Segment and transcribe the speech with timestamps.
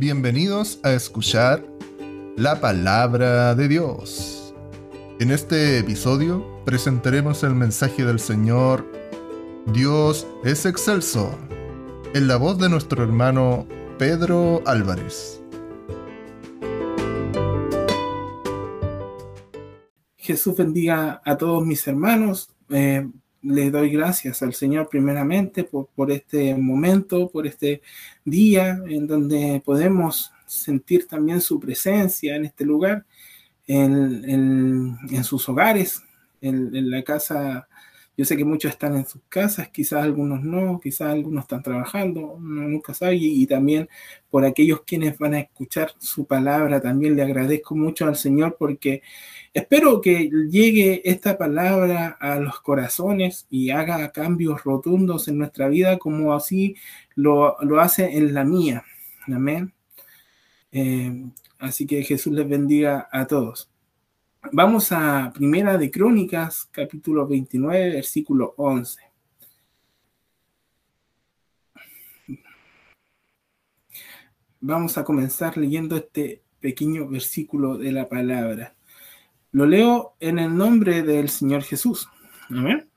[0.00, 1.62] Bienvenidos a escuchar
[2.34, 4.54] la palabra de Dios.
[5.18, 8.90] En este episodio presentaremos el mensaje del Señor
[9.74, 11.38] Dios es excelso,
[12.14, 13.66] en la voz de nuestro hermano
[13.98, 15.42] Pedro Álvarez.
[20.16, 22.48] Jesús bendiga a todos mis hermanos.
[22.70, 23.06] Eh,
[23.42, 27.82] le doy gracias al Señor primeramente por, por, este momento, por este
[28.24, 33.04] día en donde podemos sentir también su presencia en este lugar,
[33.66, 36.02] en, en, sus hogares,
[36.40, 37.68] en, en, la casa.
[38.16, 42.32] Yo sé que muchos están en sus casas, quizás algunos no, quizás algunos están trabajando,
[42.32, 43.88] uno nunca sabe, y también
[44.28, 49.02] por aquellos quienes van a escuchar su palabra, también le agradezco mucho al Señor porque
[49.52, 55.98] Espero que llegue esta palabra a los corazones y haga cambios rotundos en nuestra vida
[55.98, 56.76] como así
[57.16, 58.84] lo, lo hace en la mía.
[59.26, 59.72] Amén.
[60.70, 63.70] Eh, así que Jesús les bendiga a todos.
[64.52, 69.00] Vamos a Primera de Crónicas, capítulo 29, versículo 11.
[74.60, 78.74] Vamos a comenzar leyendo este pequeño versículo de la palabra.
[79.52, 82.08] Lo leo en el nombre del Señor Jesús.
[82.48, 82.88] Amén.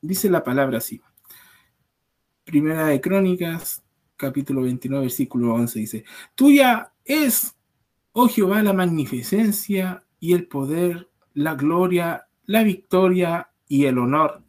[0.00, 1.00] Dice la palabra así.
[2.44, 3.82] Primera de Crónicas,
[4.16, 6.04] capítulo 29, versículo 11 dice,
[6.34, 7.54] Tuya es,
[8.12, 14.42] oh Jehová, la magnificencia y el poder, la gloria, la victoria y el honor,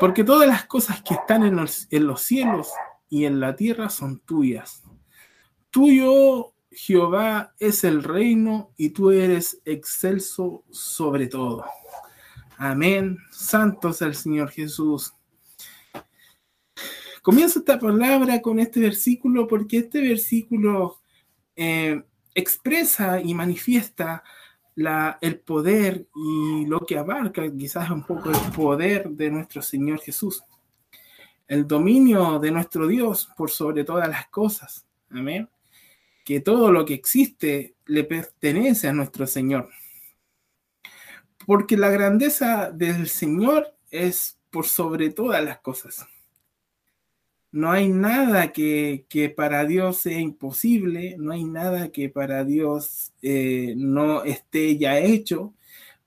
[0.00, 2.70] porque todas las cosas que están en los, en los cielos
[3.08, 4.82] y en la tierra son tuyas.
[5.70, 11.64] Tuyo, Jehová es el reino y tú eres excelso sobre todo.
[12.58, 13.16] Amén.
[13.30, 15.14] Santo es el Señor Jesús.
[17.22, 21.00] Comienzo esta palabra con este versículo porque este versículo
[21.56, 22.02] eh,
[22.34, 24.22] expresa y manifiesta
[24.74, 30.00] la, el poder y lo que abarca quizás un poco el poder de nuestro Señor
[30.00, 30.44] Jesús.
[31.48, 34.86] El dominio de nuestro Dios por sobre todas las cosas.
[35.08, 35.48] Amén
[36.26, 39.70] que todo lo que existe le pertenece a nuestro Señor.
[41.46, 46.04] Porque la grandeza del Señor es por sobre todas las cosas.
[47.52, 53.12] No hay nada que, que para Dios sea imposible, no hay nada que para Dios
[53.22, 55.54] eh, no esté ya hecho,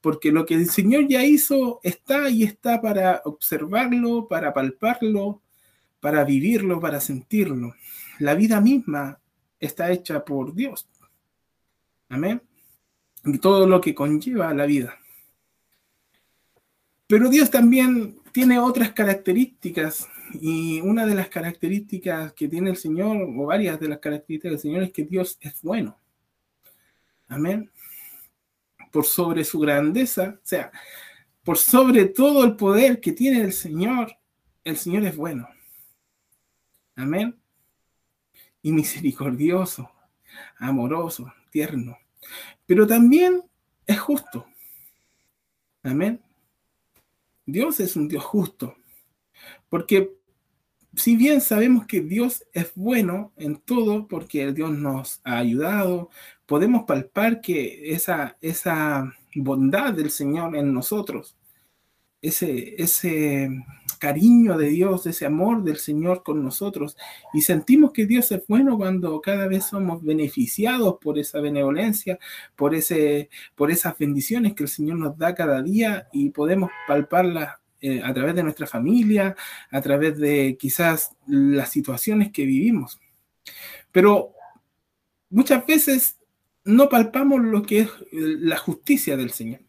[0.02, 5.42] porque lo que el Señor ya hizo está y está para observarlo, para palparlo,
[6.02, 7.74] para vivirlo, para sentirlo.
[8.20, 9.22] La vida misma
[9.60, 10.88] está hecha por Dios.
[12.08, 12.42] Amén.
[13.26, 14.98] Y todo lo que conlleva la vida.
[17.08, 23.18] Pero Dios también tiene otras características y una de las características que tiene el Señor,
[23.18, 25.98] o varias de las características del Señor, es que Dios es bueno.
[27.28, 27.72] Amén.
[28.92, 30.72] Por sobre su grandeza, o sea,
[31.44, 34.16] por sobre todo el poder que tiene el Señor,
[34.64, 35.48] el Señor es bueno.
[36.96, 37.40] Amén
[38.62, 39.92] y misericordioso,
[40.58, 41.98] amoroso, tierno,
[42.66, 43.44] pero también
[43.86, 44.46] es justo.
[45.84, 46.22] Amén.
[47.46, 48.76] Dios es un Dios justo,
[49.70, 50.20] porque
[50.96, 56.10] si bien sabemos que Dios es bueno en todo, porque Dios nos ha ayudado,
[56.46, 61.36] podemos palpar que esa, esa bondad del Señor en nosotros,
[62.22, 63.50] ese, ese
[64.00, 66.98] cariño de Dios, ese amor del Señor con nosotros.
[67.34, 72.18] Y sentimos que Dios es bueno cuando cada vez somos beneficiados por esa benevolencia,
[72.56, 77.56] por, ese, por esas bendiciones que el Señor nos da cada día y podemos palparlas
[77.82, 79.36] eh, a través de nuestra familia,
[79.72, 83.00] a través de quizás las situaciones que vivimos.
[83.92, 84.34] Pero
[85.30, 86.18] muchas veces
[86.66, 89.62] no palpamos lo que es la justicia del Señor.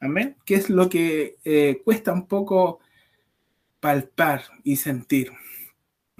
[0.00, 0.36] Amén.
[0.44, 2.80] Que es lo que eh, cuesta un poco
[3.80, 5.32] palpar y sentir.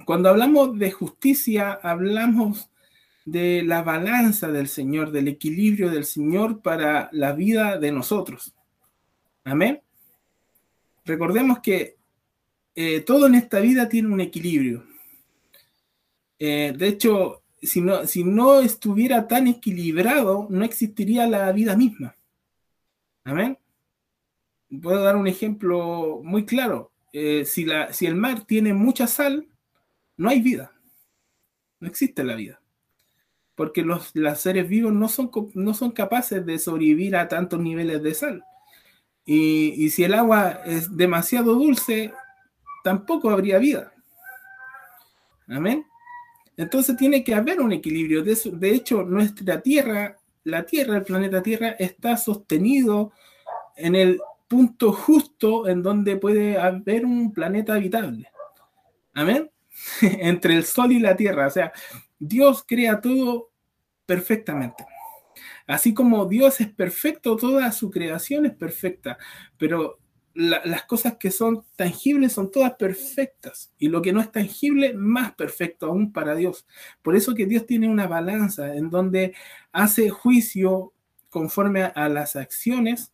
[0.05, 2.69] Cuando hablamos de justicia, hablamos
[3.25, 8.53] de la balanza del Señor, del equilibrio del Señor para la vida de nosotros.
[9.43, 9.81] Amén.
[11.05, 11.97] Recordemos que
[12.75, 14.85] eh, todo en esta vida tiene un equilibrio.
[16.39, 22.15] Eh, de hecho, si no, si no estuviera tan equilibrado, no existiría la vida misma.
[23.23, 23.57] Amén.
[24.81, 26.88] Puedo dar un ejemplo muy claro.
[27.13, 29.47] Eh, si, la, si el mar tiene mucha sal,
[30.17, 30.71] no hay vida.
[31.79, 32.61] No existe la vida.
[33.55, 38.01] Porque los, los seres vivos no son, no son capaces de sobrevivir a tantos niveles
[38.03, 38.43] de sal.
[39.25, 42.13] Y, y si el agua es demasiado dulce,
[42.83, 43.93] tampoco habría vida.
[45.47, 45.85] Amén.
[46.57, 48.23] Entonces tiene que haber un equilibrio.
[48.23, 53.13] De, de hecho, nuestra Tierra, la Tierra, el planeta Tierra, está sostenido
[53.77, 54.19] en el
[54.49, 58.29] punto justo en donde puede haber un planeta habitable.
[59.13, 59.49] Amén.
[60.01, 61.47] Entre el Sol y la Tierra.
[61.47, 61.71] O sea,
[62.19, 63.51] Dios crea todo
[64.05, 64.85] perfectamente.
[65.67, 69.17] Así como Dios es perfecto, toda su creación es perfecta,
[69.57, 69.99] pero
[70.33, 75.33] las cosas que son tangibles son todas perfectas y lo que no es tangible, más
[75.33, 76.65] perfecto aún para Dios.
[77.01, 79.35] Por eso que Dios tiene una balanza en donde
[79.71, 80.93] hace juicio
[81.29, 83.11] conforme a, las acciones,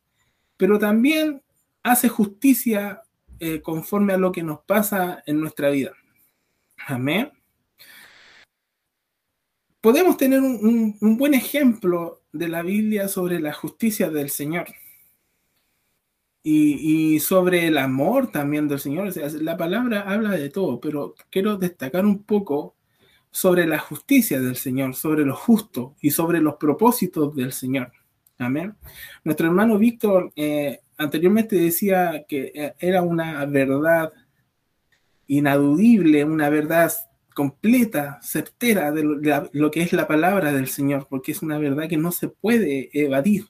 [0.57, 1.41] pero también
[1.83, 3.03] hace justicia
[3.39, 5.91] eh, conforme a lo que nos pasa en nuestra vida.
[6.87, 7.31] Amén
[9.85, 14.65] podemos tener un, buen ejemplo de la Biblia sobre la justicia del Señor
[16.41, 19.15] y, sobre el amor también del Señor.
[19.43, 22.75] la palabra habla de todo, pero quiero destacar un poco
[23.29, 27.91] sobre la justicia del Señor, sobre lo justo y sobre los propósitos del Señor.
[28.37, 28.75] Amén.
[29.23, 34.11] Nuestro hermano Víctor eh, anteriormente decía que eh, era una verdad
[35.27, 36.91] inadudible, una verdad
[37.33, 39.03] completa, certera de
[39.51, 42.89] lo, que es la palabra del Señor, porque es una verdad que no se puede
[42.93, 43.47] evadir.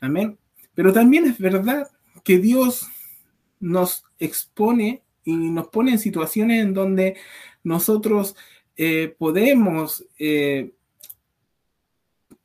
[0.00, 0.38] Amén.
[0.74, 1.88] Pero también es verdad
[2.24, 2.88] que Dios
[3.60, 7.16] nos expone y nos pone en situaciones en donde
[7.62, 8.36] nosotros
[8.76, 10.04] eh, podemos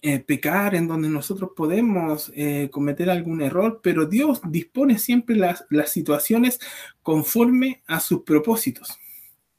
[0.02, 2.32] eh, pecar, en donde nosotros podemos
[2.72, 6.60] cometer algún error, pero Dios dispone siempre las, las situaciones
[7.02, 9.00] conforme a sus propósitos.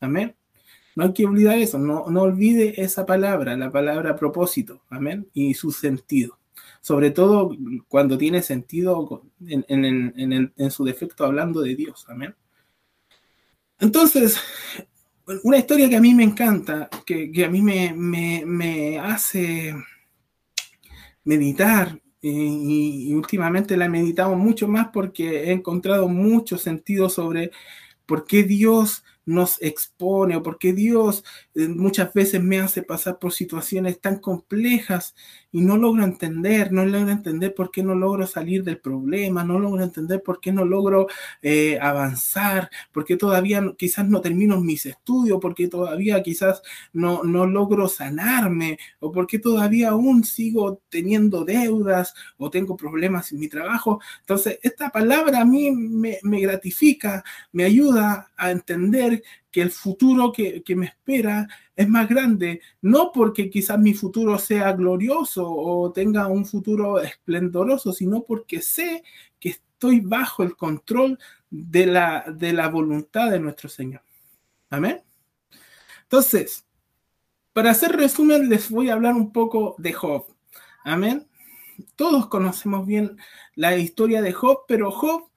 [0.01, 0.35] Amén.
[0.99, 5.71] No hay que olvidar eso, no, olvide esa palabra, la palabra propósito, amén, y su
[5.71, 6.41] sentido.
[6.81, 7.57] Sobre todo
[7.87, 12.35] cuando tiene sentido en, su defecto hablando de Dios, amén.
[13.79, 14.41] Entonces,
[15.45, 19.77] una historia que a mí me encanta, que, a mí me, hace
[21.29, 27.51] meditar, y, y, últimamente la he meditado mucho más porque he encontrado mucho sentido sobre
[28.07, 31.23] por qué Dios nos expone o porque Dios
[31.55, 35.15] eh, muchas veces me hace pasar por situaciones tan complejas
[35.53, 39.59] y no logro entender, no logro entender por qué no logro salir del problema, no
[39.59, 41.09] logro entender por qué no logro
[41.43, 46.63] eh, avanzar, por qué todavía quizás no termino mis estudios, por qué todavía quizás
[46.95, 53.31] no, no logro sanarme, o por qué todavía aún sigo teniendo deudas o tengo problemas
[53.33, 54.01] en mi trabajo.
[54.21, 57.23] Entonces, esta palabra a mí me, me gratifica,
[57.53, 59.18] me ayuda a entender
[59.51, 64.73] que el futuro que, me espera es más grande, no porque quizás mi futuro sea
[64.73, 69.03] glorioso o tenga un futuro esplendoroso, sino porque sé
[69.39, 71.19] que estoy bajo el control
[71.51, 74.03] de la, de la voluntad de nuestro Señor.
[74.71, 75.03] Amén.
[76.03, 76.67] Entonces,
[77.53, 80.27] para hacer resumen, les voy a hablar un poco de Job.
[80.85, 81.29] Amén.
[81.97, 83.17] Todos conocemos bien
[83.55, 85.29] la historia de Job, pero Job,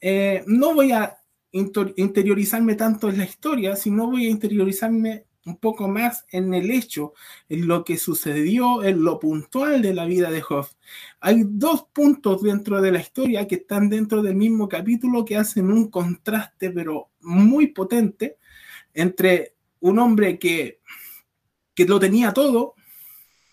[0.00, 1.17] eh, no voy a
[1.52, 7.14] interiorizarme tanto en la historia, sino voy a interiorizarme un poco más en el hecho,
[7.48, 10.68] en lo que sucedió, en lo puntual de la vida de Job.
[11.20, 15.70] Hay dos puntos dentro de la historia que están dentro del mismo capítulo que hacen
[15.72, 18.36] un contraste, pero muy potente,
[18.92, 20.80] entre un hombre que,
[21.74, 22.74] que lo tenía todo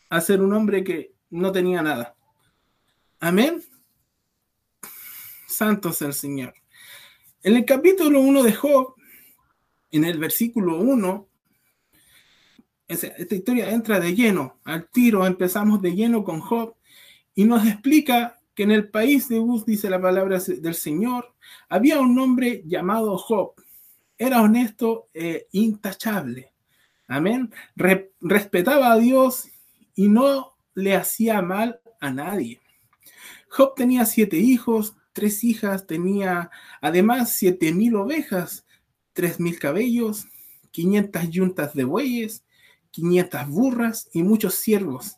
[0.09, 2.15] a ser un hombre que no tenía nada.
[3.19, 3.63] Amén.
[5.47, 6.53] Santo sea el Señor.
[7.45, 8.95] En el capítulo 1 de Job,
[9.91, 11.29] en el versículo 1,
[12.87, 16.73] esta historia entra de lleno, al tiro empezamos de lleno con Job
[17.35, 21.35] y nos explica que en el país de Uz, dice la palabra del Señor,
[21.69, 23.53] había un hombre llamado Job.
[24.17, 26.51] Era honesto e intachable.
[27.07, 27.53] Amén.
[27.75, 29.49] respetaba a Dios
[29.93, 32.59] y no le hacía mal a nadie.
[33.49, 38.65] Job tenía siete hijos, tres hijas, tenía además siete mil ovejas,
[39.13, 40.27] tres mil cabellos,
[40.71, 42.43] 500 yuntas de bueyes,
[42.91, 45.17] 500 burras y muchos siervos.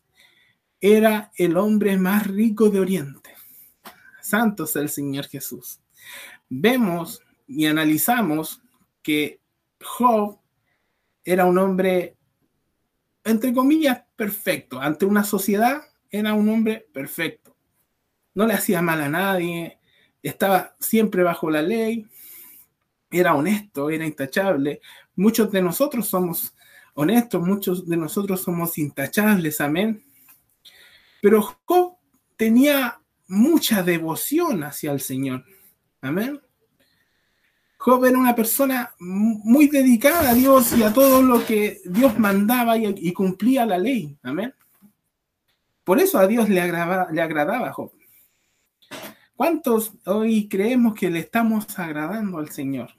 [0.79, 3.31] Era el hombre más rico de Oriente.
[4.21, 5.79] Santo el Señor Jesús.
[6.47, 8.61] Vemos y analizamos
[9.01, 9.41] que
[9.81, 10.37] Job
[11.23, 12.15] era un hombre,
[13.23, 14.79] entre comillas, perfecto.
[14.79, 17.55] Ante una sociedad, era un hombre perfecto.
[18.35, 19.76] No le hacía mal a nadie,
[20.27, 22.05] estaba siempre bajo la ley,
[23.09, 24.81] era honesto, era intachable.
[25.15, 26.53] Muchos de nosotros somos
[26.93, 30.03] honestos, muchos de nosotros somos intachables, amén.
[31.21, 31.95] Pero Job
[32.35, 35.43] tenía mucha devoción hacia el Señor,
[36.01, 36.41] amén.
[37.77, 42.77] Job era una persona muy dedicada a Dios y a todo lo que Dios mandaba
[42.77, 44.17] y, cumplía la ley.
[44.23, 44.53] Amén.
[45.83, 47.91] Por eso a Dios le agradaba, le agradaba a Job.
[49.37, 52.89] ¿Cuántos hoy creemos que le estamos agradando al Señor?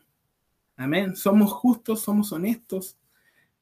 [0.77, 1.17] Amén.
[1.17, 2.97] Somos justos, somos honestos,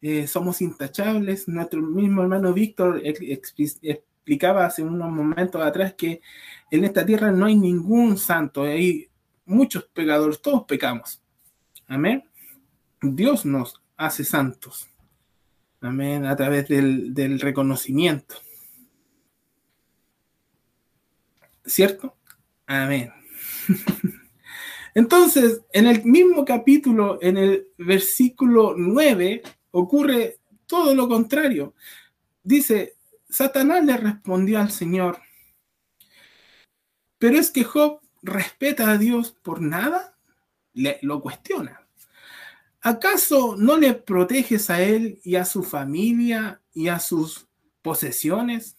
[0.02, 1.48] eh, somos intachables.
[1.48, 6.20] Nuestro mismo hermano Víctor explicaba hace unos momentos atrás que
[6.70, 9.08] en esta tierra no hay ningún santo, hay
[9.46, 11.22] muchos pecadores, todos pecamos.
[11.86, 12.24] Amén.
[13.00, 14.86] Dios nos hace santos.
[15.80, 16.26] Amén.
[16.26, 18.34] A través del, del reconocimiento.
[21.64, 22.15] ¿Cierto?
[22.66, 23.12] Amén.
[24.94, 29.42] Entonces, en el mismo capítulo, en el versículo 9,
[29.72, 31.74] ocurre todo lo contrario.
[32.42, 32.94] Dice,
[33.28, 35.18] Satanás le respondió al Señor,
[37.18, 40.16] pero es que Job respeta a Dios por nada,
[40.72, 41.86] le, lo cuestiona.
[42.80, 47.48] ¿Acaso no le proteges a él y a su familia y a sus
[47.82, 48.75] posesiones?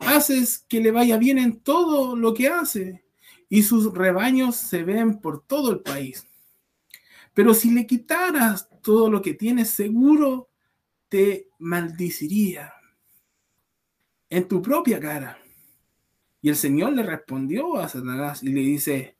[0.00, 3.04] Haces que le vaya bien en todo lo que hace
[3.48, 6.26] y sus rebaños se ven por todo el país.
[7.34, 10.48] Pero si le quitaras todo lo que tienes, seguro
[11.08, 12.72] te maldiciría
[14.30, 15.38] en tu propia cara.
[16.40, 19.16] Y el Señor le respondió a Satanás y le dice,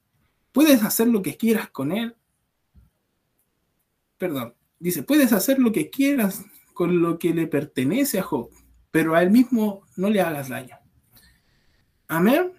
[0.53, 2.17] puedes hacer lo que quieras con él.
[4.19, 8.51] Perdón, dice, puedes hacer lo que quieras con lo que le pertenece a Job,
[8.97, 10.79] pero a él mismo no le hagas daño.
[12.09, 12.51] Amén.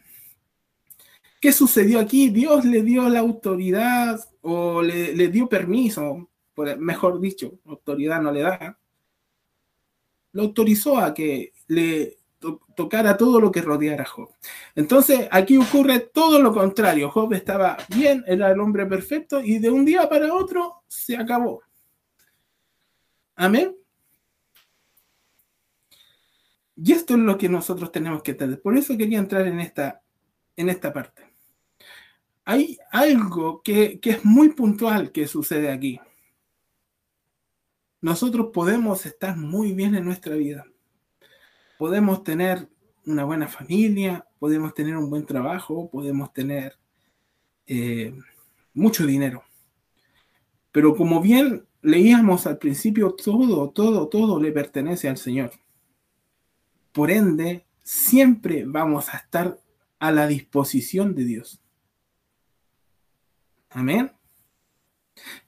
[1.41, 2.29] ¿Qué sucedió aquí?
[2.29, 6.29] Dios le dio la autoridad o le, dio permiso,
[6.77, 8.77] mejor dicho, autoridad no le da.
[10.34, 12.20] Lo autorizó a que le
[12.75, 14.29] tocara todo lo que rodeara a Job.
[14.75, 17.10] Entonces aquí ocurre todo lo contrario.
[17.10, 21.63] Job estaba bien, era el hombre perfecto y de un día para otro se acabó.
[23.36, 23.75] Amén.
[26.78, 28.62] Y esto es lo que nosotros tenemos que tener.
[28.62, 30.02] Por eso quería entrar en esta,
[30.56, 31.24] en esta parte.
[32.46, 36.00] Hay algo que, que es muy puntual que sucede aquí.
[38.00, 40.66] Nosotros podemos estar muy bien en nuestra vida.
[41.80, 42.70] Podemos tener
[43.06, 46.78] una buena familia, podemos tener un buen trabajo, podemos tener
[47.66, 48.14] eh,
[48.74, 49.44] mucho dinero.
[50.72, 55.52] Pero como bien leíamos al principio, todo, todo, todo le pertenece al Señor.
[56.98, 59.62] Por ende, siempre vamos a estar
[60.00, 61.62] a la disposición de Dios.
[63.70, 64.12] Amén.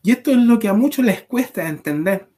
[0.04, 2.30] Y esto es lo que a muchos les cuesta entender,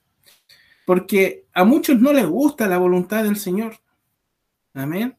[0.85, 3.81] porque a muchos no les gusta la voluntad del Señor.
[4.73, 5.17] Amén.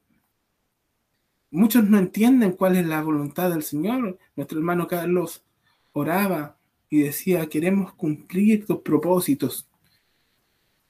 [1.51, 4.19] Muchos no entienden cuál es la voluntad del Señor.
[4.37, 5.45] Nuestro hermano Carlos
[5.93, 6.57] oraba
[6.89, 9.69] y decía, queremos cumplir tus propósitos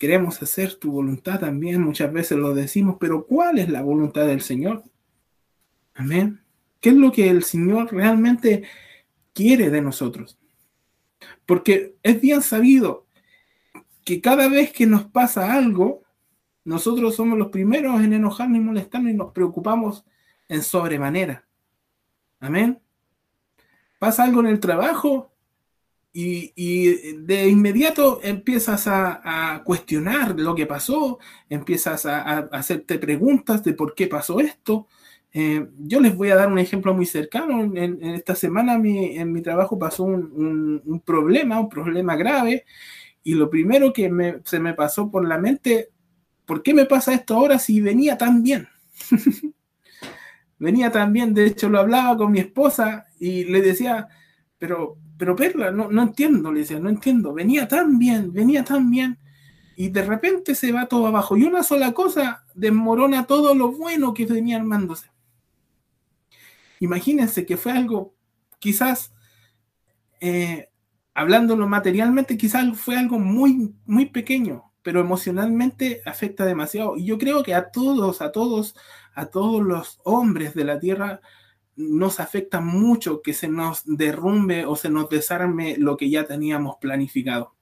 [0.02, 4.40] queremos hacer tu voluntad también, muchas veces lo decimos, pero ¿cuál es la voluntad del
[4.40, 4.82] Señor?
[5.94, 6.40] Amén.
[6.80, 8.64] ¿Qué es lo que el Señor realmente
[9.32, 10.40] quiere de nosotros?
[11.46, 13.06] Porque es bien sabido
[14.04, 16.02] que cada vez que nos pasa algo,
[16.64, 20.04] nosotros somos los primeros en enojarnos y molestarnos y nos preocupamos
[20.48, 21.46] en sobremanera.
[22.40, 22.82] Amén.
[24.00, 25.31] Pasa algo en el trabajo
[26.12, 33.94] y, de inmediato empiezas a, cuestionar lo que pasó, empiezas a, hacerte preguntas de por
[33.94, 34.88] qué pasó esto.
[35.32, 37.62] Eh, yo les voy a dar un ejemplo muy cercano.
[37.62, 42.64] En, esta semana en mi trabajo pasó un, problema, un problema grave,
[43.24, 45.90] y lo primero que se me pasó por la mente,
[46.44, 48.68] ¿por qué me pasa esto ahora si venía tan bien?
[50.58, 54.08] venía tan bien, de hecho lo hablaba con mi esposa y le decía,
[54.58, 58.90] pero pero Perla, no, no entiendo, le decía, no entiendo, venía tan bien, venía tan
[58.90, 59.20] bien,
[59.76, 64.14] y de repente se va todo abajo, y una sola cosa desmorona todo lo bueno
[64.14, 65.12] que venía armándose.
[66.80, 68.16] Imagínense que fue algo,
[68.58, 69.14] quizás,
[70.20, 70.70] eh,
[71.14, 76.96] hablándolo materialmente, quizás fue algo muy, muy pequeño, pero emocionalmente afecta demasiado.
[76.96, 78.74] Y yo creo que a todos, a todos,
[79.14, 81.20] a todos los hombres de la tierra,
[81.76, 86.76] nos afecta mucho que se nos derrumbe o se nos desarme lo que ya teníamos
[86.80, 87.54] planificado.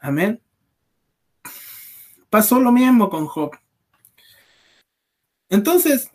[0.00, 0.40] Amén.
[2.30, 3.52] Pasó lo mismo con Job.
[5.48, 6.10] Entonces,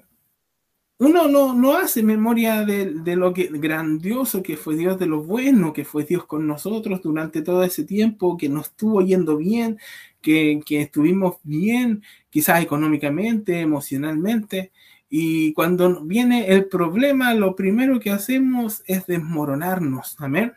[0.99, 5.73] uno no, no hace memoria de, lo que, grandioso que fue Dios, de lo bueno
[5.73, 9.79] que fue Dios con nosotros durante todo ese tiempo, que nos estuvo yendo bien,
[10.21, 14.71] que, que estuvimos bien, quizás económicamente, emocionalmente,
[15.15, 20.15] y cuando viene el problema, lo primero que hacemos es desmoronarnos.
[20.17, 20.53] Amén.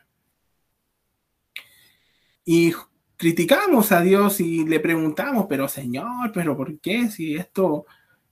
[2.42, 2.72] y
[3.18, 7.84] criticamos a Dios y le preguntamos, pero Señor, pero ¿por qué si esto,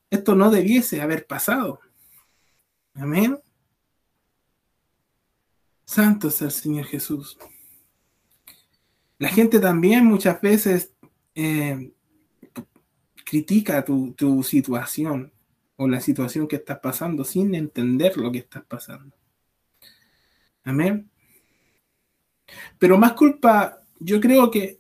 [0.09, 1.81] esto no debiese haber pasado?
[2.95, 3.39] Amén.
[5.85, 7.37] Santo es el Señor Jesús.
[9.19, 10.95] La gente también muchas veces
[11.35, 11.93] eh,
[13.27, 15.34] critica tu, tu situación
[15.77, 19.17] o la situación que estás pasando sin entender lo que estás pasando.
[20.65, 21.11] Amén.
[22.79, 24.79] Pero más culpa, yo creo que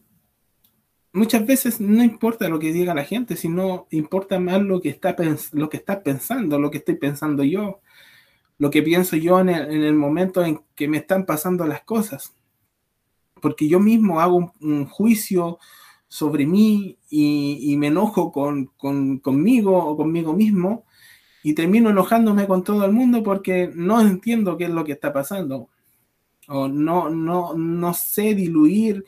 [1.12, 5.16] muchas veces no importa lo que diga la gente, sino importa más lo que está
[5.52, 7.80] lo que estás pensando, lo que estoy pensando yo,
[8.58, 12.34] lo que pienso yo en el, momento en que me están pasando las cosas.
[13.40, 15.58] Porque yo mismo hago un, juicio
[16.14, 20.86] sobre mí y, me enojo con, conmigo o conmigo mismo
[21.42, 25.12] y termino enojándome con todo el mundo porque no entiendo qué es lo que está
[25.12, 25.70] pasando
[26.46, 29.04] o no, no, no sé diluir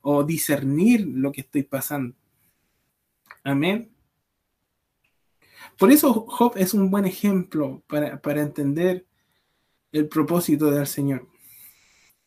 [0.00, 2.14] o discernir lo que estoy pasando.
[3.42, 3.90] Amén.
[5.76, 9.08] Por eso Job es un buen ejemplo para, entender
[9.90, 11.26] el propósito del Señor.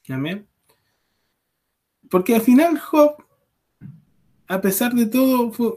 [0.10, 0.50] Amén.
[2.10, 3.27] Porque al final Job,
[4.48, 5.74] a pesar de todo, fue,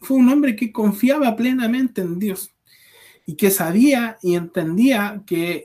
[0.00, 2.54] fue un hombre que confiaba plenamente en Dios
[3.26, 5.64] y que sabía y entendía que,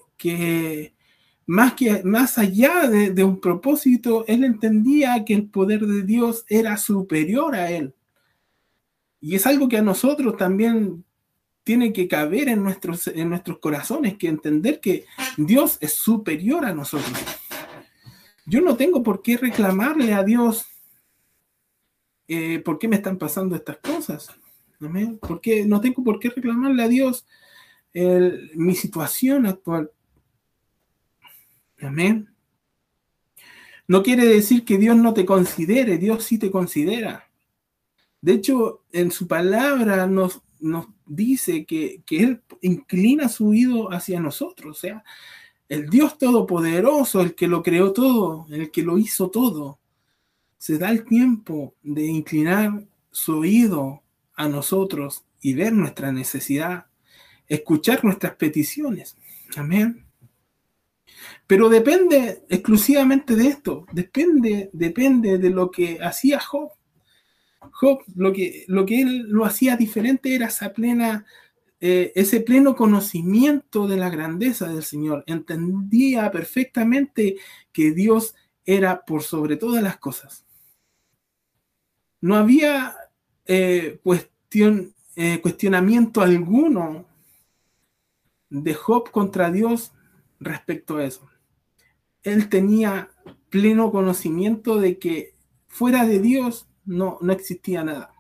[1.46, 6.78] más, que, más allá de, un propósito, él entendía que el poder de Dios era
[6.78, 7.94] superior a él.
[9.22, 11.04] Y es algo que a nosotros también
[11.64, 15.06] tiene que caber en nuestros, en nuestros corazones, que entender que
[15.36, 17.12] Dios es superior a nosotros.
[18.46, 20.66] Yo no tengo por qué reclamarle a Dios
[22.30, 24.30] eh, por qué me están pasando estas cosas.
[25.20, 27.26] Porque no tengo por qué reclamarle a Dios
[28.56, 29.92] mi situación actual.
[31.82, 32.30] Amén.
[33.90, 37.28] No quiere decir que Dios no te considere, Dios sí te considera.
[38.22, 44.20] De hecho, en su palabra nos, nos dice que, que, Él inclina su oído hacia
[44.20, 44.78] nosotros.
[44.78, 45.04] O sea,
[45.70, 49.79] el Dios Todopoderoso, el que lo creó todo, el que lo hizo todo,
[50.60, 54.04] se da el tiempo de inclinar su oído
[54.36, 56.88] a nosotros y ver nuestra necesidad,
[57.48, 59.18] escuchar nuestras peticiones.
[59.56, 60.06] Amén.
[61.48, 66.72] Pero depende exclusivamente de esto, depende, depende de lo que hacía Job.
[67.72, 71.26] Job, lo que, lo que él lo hacía diferente era esa plena,
[71.80, 75.24] eh, ese pleno conocimiento de la grandeza del Señor.
[75.26, 77.38] Entendía perfectamente
[77.72, 80.46] que Dios era por sobre todas las cosas.
[82.22, 82.96] No había
[83.46, 87.06] eh, cuestión, eh, cuestionamiento alguno
[88.50, 89.92] de Job contra Dios
[90.40, 91.30] respecto a eso
[92.24, 93.10] él tenía
[93.50, 95.34] pleno conocimiento de que
[95.68, 98.14] fuera de Dios no, no existía nada.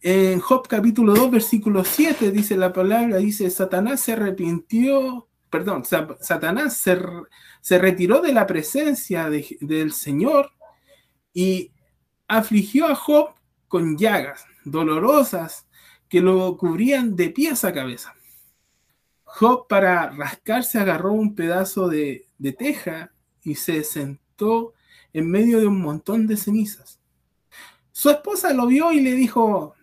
[0.00, 6.76] En Job capítulo 2, versículo 7 dice la palabra, dice, Satanás se arrepintió, perdón, Satanás
[6.76, 6.98] se,
[7.62, 10.50] se retiró de la presencia del Señor
[11.32, 11.72] y
[12.28, 13.34] afligió a Job
[13.68, 15.66] con llagas dolorosas
[16.08, 18.14] que lo cubrían de pies a cabeza.
[19.24, 24.74] Job para rascarse agarró un pedazo de, de teja y se sentó
[25.12, 27.00] en medio de un montón de cenizas.
[27.92, 29.74] Su esposa lo vio y le dijo,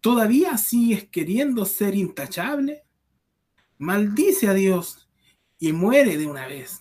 [0.00, 2.84] ¿todavía sigues queriendo ser intachable?
[3.78, 5.08] Maldice a Dios
[5.58, 6.80] y muere de una vez.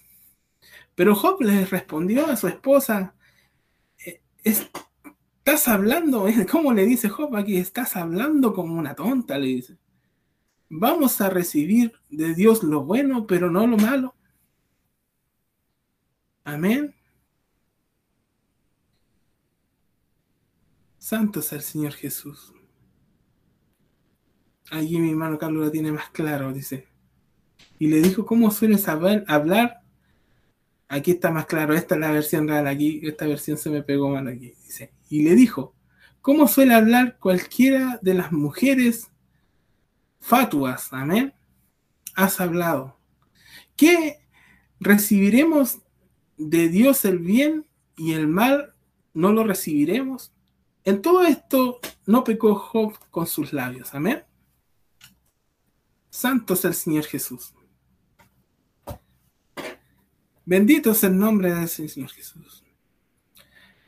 [0.96, 3.16] Pero Job le respondió a su esposa,
[4.44, 7.58] estás hablando, ¿cómo le dice Job aquí?
[7.58, 9.78] Estás hablando como una tonta, le dice
[10.70, 14.16] vamos a recibir de Dios lo bueno, pero no lo malo.
[16.44, 16.96] Amén.
[20.98, 22.54] Santo es el Señor Jesús.
[24.72, 26.88] Allí mi hermano Carlos lo tiene más claro, dice.
[27.80, 29.82] Y le dijo, ¿cómo sueles hablar?
[30.90, 34.10] Aquí está más claro, esta es la versión real, aquí, esta versión se me pegó
[34.10, 34.54] mal aquí.
[34.66, 35.74] Dice, y le dijo,
[36.22, 39.10] ¿cómo suele hablar cualquiera de las mujeres
[40.20, 41.34] fatuas, amén,
[42.16, 42.98] has hablado.
[43.76, 44.20] ¿Qué
[44.80, 45.80] recibiremos
[46.38, 48.74] de Dios el bien y el mal
[49.14, 50.34] no lo recibiremos?
[50.84, 54.24] En todo esto no pecó Job con sus labios, amén.
[56.10, 57.54] Santo es el Señor Jesús.
[60.50, 62.64] Bendito es el nombre del Señor Jesús.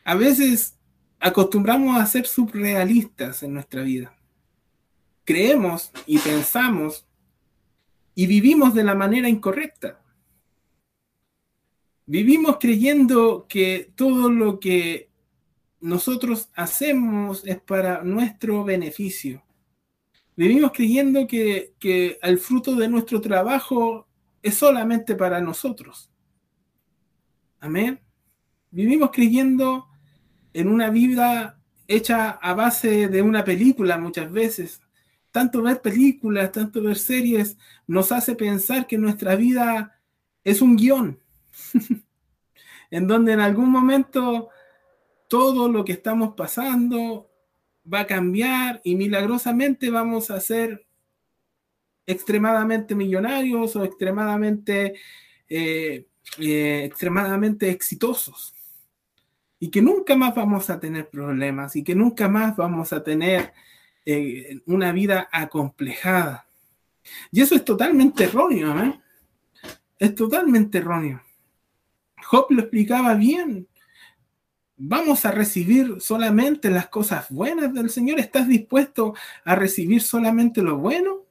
[0.03, 0.77] A veces
[1.19, 4.15] acostumbramos a ser surrealistas en nuestra vida
[5.31, 7.07] creemos y pensamos
[8.15, 10.03] y vivimos de la manera incorrecta.
[12.05, 15.09] Vivimos creyendo que todo lo que
[15.79, 19.41] nosotros hacemos es para nuestro beneficio.
[20.35, 24.07] Vivimos creyendo que, que el fruto de nuestro trabajo
[24.43, 26.10] es solamente para nosotros.
[27.61, 28.01] Amén.
[28.71, 29.87] Vivimos creyendo
[30.51, 34.81] en una vida hecha a base de una película muchas veces.
[35.29, 40.01] Tanto ver películas, tanto ver series, nos hace pensar que nuestra vida
[40.43, 41.19] es un guion,
[42.89, 44.49] en donde en algún momento
[45.29, 47.29] todo lo que estamos pasando
[47.91, 50.87] va a cambiar y milagrosamente vamos a ser
[52.07, 54.95] extremadamente millonarios o extremadamente,
[55.47, 56.07] eh,
[56.37, 58.53] eh, extremadamente exitosos.
[59.59, 63.53] Y que nunca más vamos a tener problemas y que nunca más vamos a tener
[64.05, 66.47] eh, una vida acomplejada.
[67.31, 68.99] Y eso es totalmente erróneo, ¿eh?
[69.99, 71.21] Es totalmente erróneo.
[72.23, 73.67] Job lo explicaba bien.
[74.77, 78.19] ¿Vamos a recibir solamente las cosas buenas del Señor?
[78.19, 79.13] ¿Estás dispuesto
[79.45, 81.23] a recibir solamente lo bueno?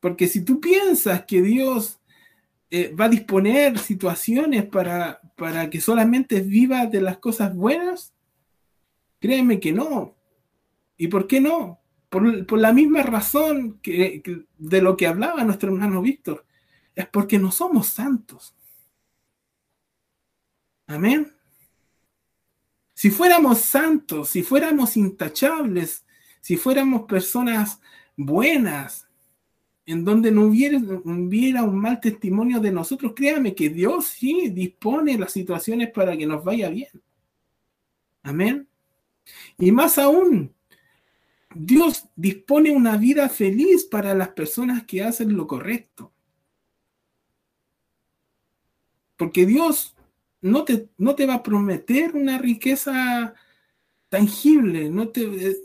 [0.00, 2.00] Porque si tú piensas que Dios
[2.70, 8.12] eh, va a disponer situaciones para, para que solamente vivas de las cosas buenas,
[9.20, 10.16] créeme que no.
[10.96, 11.80] ¿Y por qué no?
[12.08, 14.22] Por, la misma razón que,
[14.56, 16.46] de lo que hablaba nuestro hermano Víctor.
[16.94, 18.54] Es porque no somos santos.
[20.86, 21.32] Amén.
[22.94, 26.06] Si fuéramos santos, si fuéramos intachables,
[26.40, 27.80] si fuéramos personas
[28.16, 29.05] buenas,
[29.86, 30.78] en donde no hubiera,
[31.64, 36.42] un mal testimonio de nosotros, créame que Dios sí dispone las situaciones para que nos
[36.42, 36.90] vaya bien.
[38.24, 38.68] Amén.
[39.56, 40.52] Y más aún,
[41.54, 46.12] Dios dispone una vida feliz para las personas que hacen lo correcto.
[49.16, 49.94] Porque Dios
[50.40, 53.34] no te, no te va a prometer una riqueza
[54.08, 55.56] tangible, no te, eh,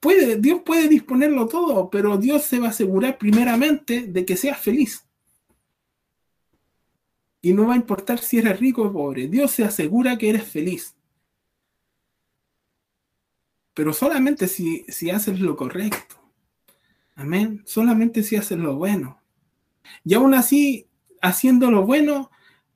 [0.00, 4.58] puede, Dios puede disponerlo todo, pero Dios se va a asegurar primeramente de que seas
[4.58, 5.06] feliz.
[7.42, 10.44] Y no va a importar si eres rico o pobre, Dios se asegura que eres
[10.44, 10.94] feliz.
[13.74, 16.16] Pero solamente si, si haces lo correcto.
[17.14, 17.62] Amén.
[17.66, 19.20] Solamente si haces lo bueno.
[20.04, 20.86] Y aún así,
[21.22, 22.30] haciendo lo bueno,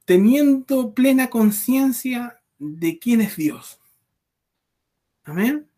[0.04, 3.80] teniendo plena conciencia de quién es Dios.
[5.24, 5.68] Amén.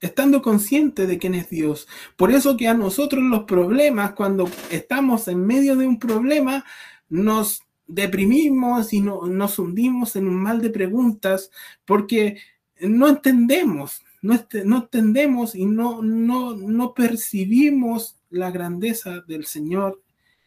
[0.00, 1.88] Estando consciente de quién es Dios.
[2.16, 6.64] Por eso que a nosotros los problemas, cuando estamos en medio de un problema,
[7.08, 11.50] nos deprimimos y no, nos hundimos en un mal de preguntas
[11.84, 12.38] porque
[12.80, 20.02] no entendemos, no, entendemos y no, no, no percibimos la grandeza del Señor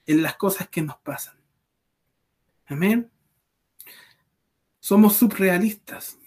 [0.05, 1.35] en las cosas que nos pasan.
[2.67, 3.09] Amén.
[4.79, 6.17] Somos subrealistas.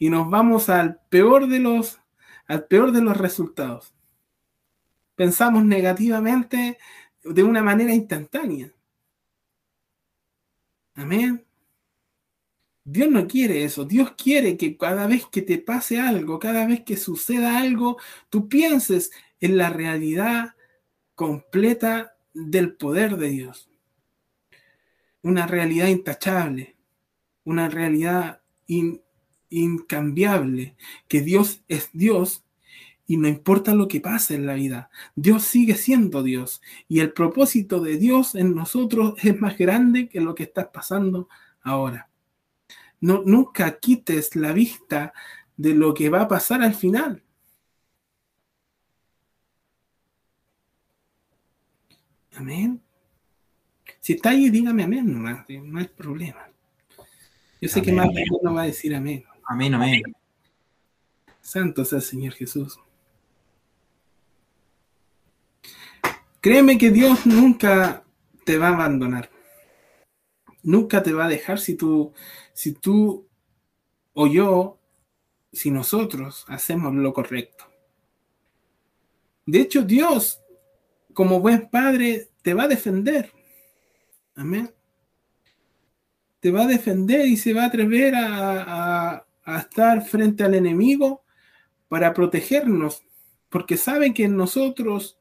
[0.00, 2.00] Y nos vamos al peor de los,
[2.48, 3.94] al peor de los resultados.
[5.14, 6.78] Pensamos negativamente
[7.22, 8.72] de una manera instantánea.
[10.94, 11.46] Amén.
[12.82, 13.84] Dios no quiere eso.
[13.84, 18.48] Dios quiere que cada vez que te pase algo, cada vez que suceda algo, tú
[18.48, 20.56] pienses en la realidad
[21.14, 23.70] completa del poder de Dios
[25.22, 26.76] una realidad intachable,
[27.44, 28.42] una realidad
[29.50, 30.76] incambiable,
[31.08, 32.44] que Dios es Dios
[33.06, 37.12] y no importa lo que pase en la vida, Dios sigue siendo Dios y el
[37.12, 41.28] propósito de Dios en nosotros es más grande que lo que está pasando
[41.62, 42.08] ahora.
[43.00, 45.12] No, nunca quites la vista
[45.56, 47.22] de lo que va a pasar al final.
[52.36, 52.80] Amén.
[54.00, 56.48] Si está ahí, dígame amén nomás, no hay problema.
[57.60, 58.08] Yo sé que más
[58.42, 59.24] no va a decir amén.
[59.50, 60.02] Amén, amén.
[61.40, 62.78] Santo sea el Señor Jesús.
[66.40, 68.04] Créeme que Dios nunca
[68.44, 69.28] te va a abandonar.
[70.62, 72.12] Nunca te va a dejar si tú,
[72.52, 73.26] si tú
[74.12, 74.78] o yo,
[75.52, 77.64] si nosotros hacemos lo correcto.
[79.46, 80.40] De hecho, Dios,
[81.12, 83.32] como buen padre, te va a defender.
[84.36, 84.72] Amén.
[86.38, 91.22] Te va a defender y se va a atrever a, estar frente al enemigo
[91.88, 93.02] para protegernos,
[93.48, 95.18] porque sabe que en nosotros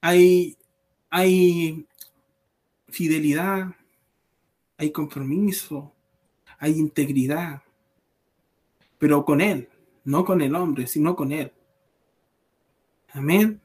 [0.00, 0.56] hay,
[1.10, 1.86] hay
[2.88, 3.74] fidelidad,
[4.76, 5.92] hay compromiso,
[6.58, 7.62] hay integridad,
[8.98, 9.68] pero con Él,
[10.04, 11.52] no con el hombre, sino con Él.
[13.12, 13.60] Amén.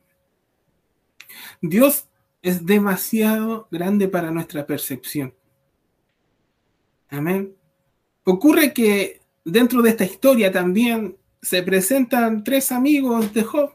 [1.62, 2.08] Dios
[2.42, 5.34] es demasiado grande para nuestra percepción.
[7.10, 7.56] Amén.
[8.24, 9.17] Ocurre que
[9.48, 13.72] dentro de esta historia también se presentan tres amigos de Job.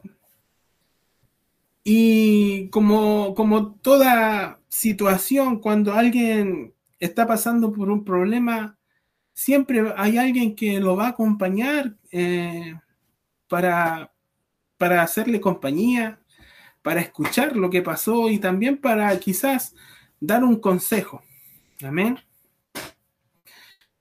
[1.83, 8.77] Y como, como toda situación, cuando alguien está pasando por un problema,
[9.33, 12.79] siempre hay alguien que lo va a acompañar eh,
[13.49, 14.13] para,
[14.77, 16.19] para hacerle compañía,
[16.83, 19.75] para escuchar lo que pasó y también para quizás
[20.19, 21.21] dar un consejo.
[21.81, 22.19] Amén.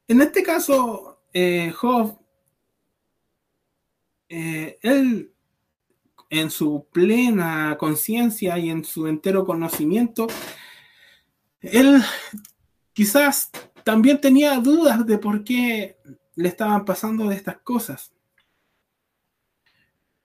[0.07, 2.19] En este caso, eh, Job,
[4.29, 5.33] eh, él
[6.31, 10.27] en su plena conciencia y en su entero conocimiento,
[11.61, 12.03] él
[12.93, 13.51] quizás
[13.85, 15.99] también tenía dudas de por qué
[16.35, 18.13] le estaban pasando estas cosas.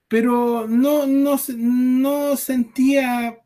[0.08, 3.42] Pero no, no, no sentía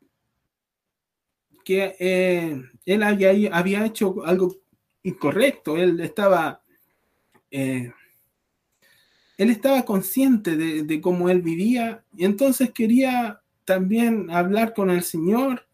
[1.64, 4.55] que eh, él había, hecho algo
[5.03, 6.62] incorrecto, él estaba,
[7.53, 7.93] eh,
[9.37, 15.67] él estaba consciente de, cómo él vivía y entonces quería también hablar con el Señor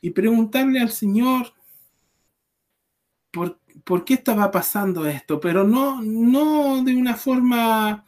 [0.00, 1.54] y preguntarle al Señor
[3.32, 8.04] por, por qué estaba pasando esto, pero no, no de una forma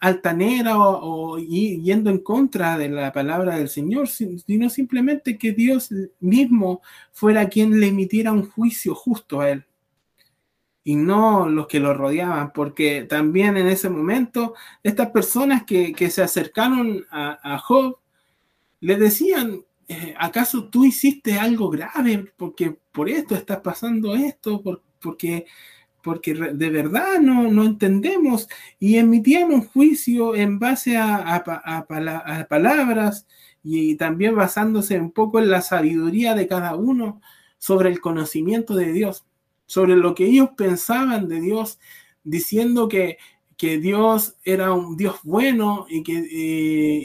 [0.00, 6.80] altanera o, yendo en contra de la palabra del Señor, sino simplemente que Dios mismo
[7.12, 9.64] fuera quien le emitiera un juicio justo a él
[10.82, 16.22] y no los que lo rodeaban, porque también en ese momento estas personas que, se
[16.22, 17.98] acercaron a, Job
[18.80, 22.32] le decían, eh, ¿acaso tú hiciste algo grave?
[22.36, 24.62] Porque por esto estás pasando esto,
[25.00, 25.46] porque
[26.02, 31.44] porque de verdad no, no entendemos y emitían un juicio en base a,
[32.48, 33.26] palabras
[33.62, 37.20] y también basándose un poco en la sabiduría de cada uno
[37.58, 39.26] sobre el conocimiento de Dios,
[39.70, 41.78] sobre lo que ellos pensaban de Dios,
[42.24, 43.18] diciendo que,
[43.56, 47.04] que Dios era un Dios bueno y que, eh,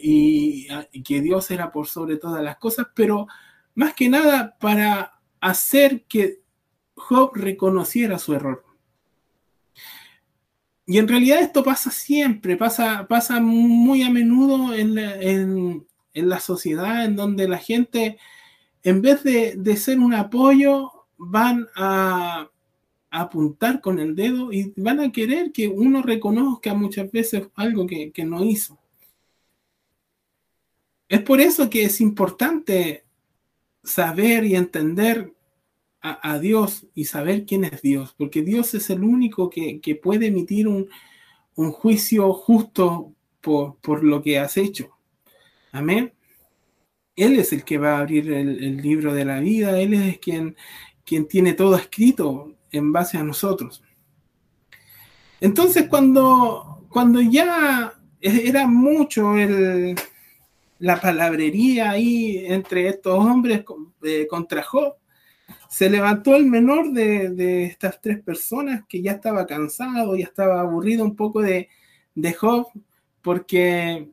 [0.91, 3.27] y que Dios era por sobre todas las cosas, pero
[3.75, 6.41] más que nada para hacer que
[6.95, 8.65] Job reconociera su error.
[10.87, 17.15] Y en realidad esto pasa siempre, pasa, pasa muy a menudo en la, sociedad, en
[17.15, 18.17] donde la gente,
[18.81, 22.49] en vez de, ser un apoyo, van a,
[23.21, 28.11] apuntar con el dedo y van a querer que uno reconozca muchas veces algo que,
[28.11, 28.77] que no hizo.
[31.07, 33.05] Es por eso que es importante
[33.83, 35.31] saber y entender
[36.01, 40.67] a, Dios y saber quién es Dios, porque Dios es el único que, puede emitir
[40.67, 40.87] un,
[41.55, 44.91] juicio justo por, lo que has hecho.
[45.71, 46.13] Amén.
[47.15, 50.55] Él es el que va a abrir el, libro de la vida, Él es quien,
[51.03, 53.83] quien tiene todo escrito en base a nosotros.
[55.41, 59.33] Entonces, cuando, cuando ya era mucho
[60.79, 63.63] la palabrería ahí entre estos hombres
[64.03, 64.95] eh, contra Job,
[65.69, 71.03] se levantó el menor de, estas tres personas que ya estaba cansado, ya estaba aburrido
[71.03, 71.69] un poco de,
[72.39, 72.67] Job,
[73.21, 74.09] porque,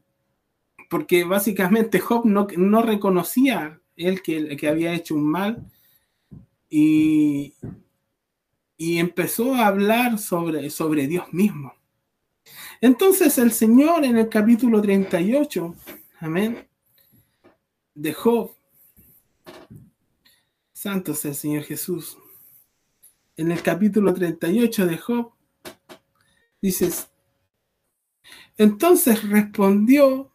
[0.90, 5.64] porque básicamente Job no, no reconocía él que, que, había hecho un mal
[6.68, 7.54] y,
[8.76, 11.74] y empezó a hablar sobre, sobre Dios mismo.
[12.80, 15.74] Entonces el Señor en el capítulo 38,
[16.20, 16.68] amén,
[17.94, 18.54] de Job,
[20.72, 22.18] Santo sea el Señor Jesús.
[23.36, 25.32] En el capítulo 38 de Job,
[26.60, 27.08] dices,
[28.56, 30.32] entonces respondió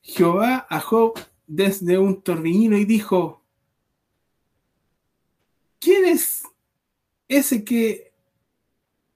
[0.00, 1.14] Jehová a Job
[1.46, 3.42] desde un torbellino y dijo,
[5.78, 6.35] ¿quién es
[7.28, 8.12] ese que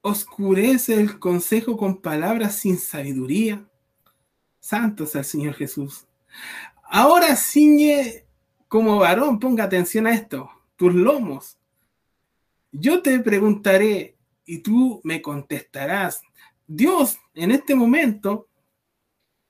[0.03, 3.67] oscurece el consejo con palabras sin sabiduría?
[4.61, 6.07] Santo sea el Señor Jesús.
[6.85, 8.25] Ahora ciñe
[8.69, 11.59] como varón, ponga atención a esto, tus lomos.
[12.73, 16.23] Yo te preguntaré y tú me contestarás.
[16.67, 18.49] Dios en este momento,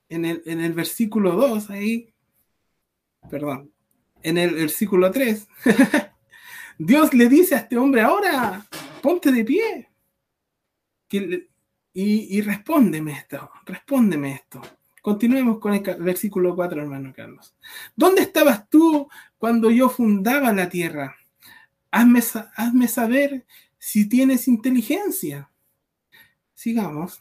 [0.08, 2.12] en el, en el versículo 2, ahí,
[3.30, 3.70] perdón,
[4.22, 5.46] en el versículo 3,
[6.82, 8.66] Dios le dice a este hombre, ahora
[9.02, 9.90] ponte de pie
[11.10, 11.46] y,
[11.92, 14.62] y respóndeme esto, respóndeme esto.
[15.02, 17.54] Continuemos con el versículo 4, hermano Carlos.
[17.94, 21.14] ¿Dónde estabas tú cuando yo fundaba la tierra?
[21.90, 22.22] Hazme,
[22.56, 23.44] hazme saber
[23.76, 25.50] si tienes inteligencia.
[26.54, 27.20] Sigamos.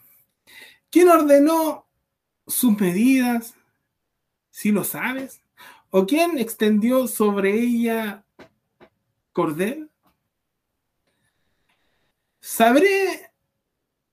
[0.89, 1.85] ¿Quién ordenó
[2.47, 3.55] sus medidas?
[4.51, 5.41] Si lo sabes.
[5.89, 8.23] ¿O quién extendió sobre ella
[9.33, 9.89] cordel?
[12.39, 13.31] Sabré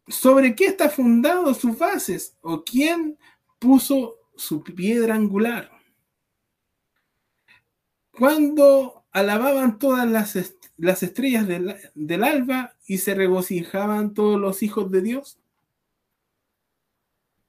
[0.07, 3.19] sobre qué está fundado sus bases o quién
[3.59, 5.71] puso su piedra angular.
[8.11, 14.91] Cuando alababan todas las, las estrellas del, del alba y se regocijaban todos los hijos
[14.91, 15.39] de Dios.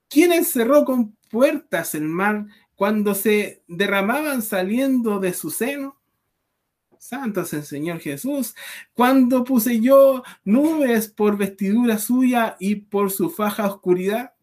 [0.09, 5.99] ¿Quién encerró con puertas el mar cuando se derramaban saliendo de su seno?
[6.99, 8.55] Santo es el Señor Jesús.
[8.93, 14.33] Cuando puse yo nubes por vestidura suya y por su faja oscuridad.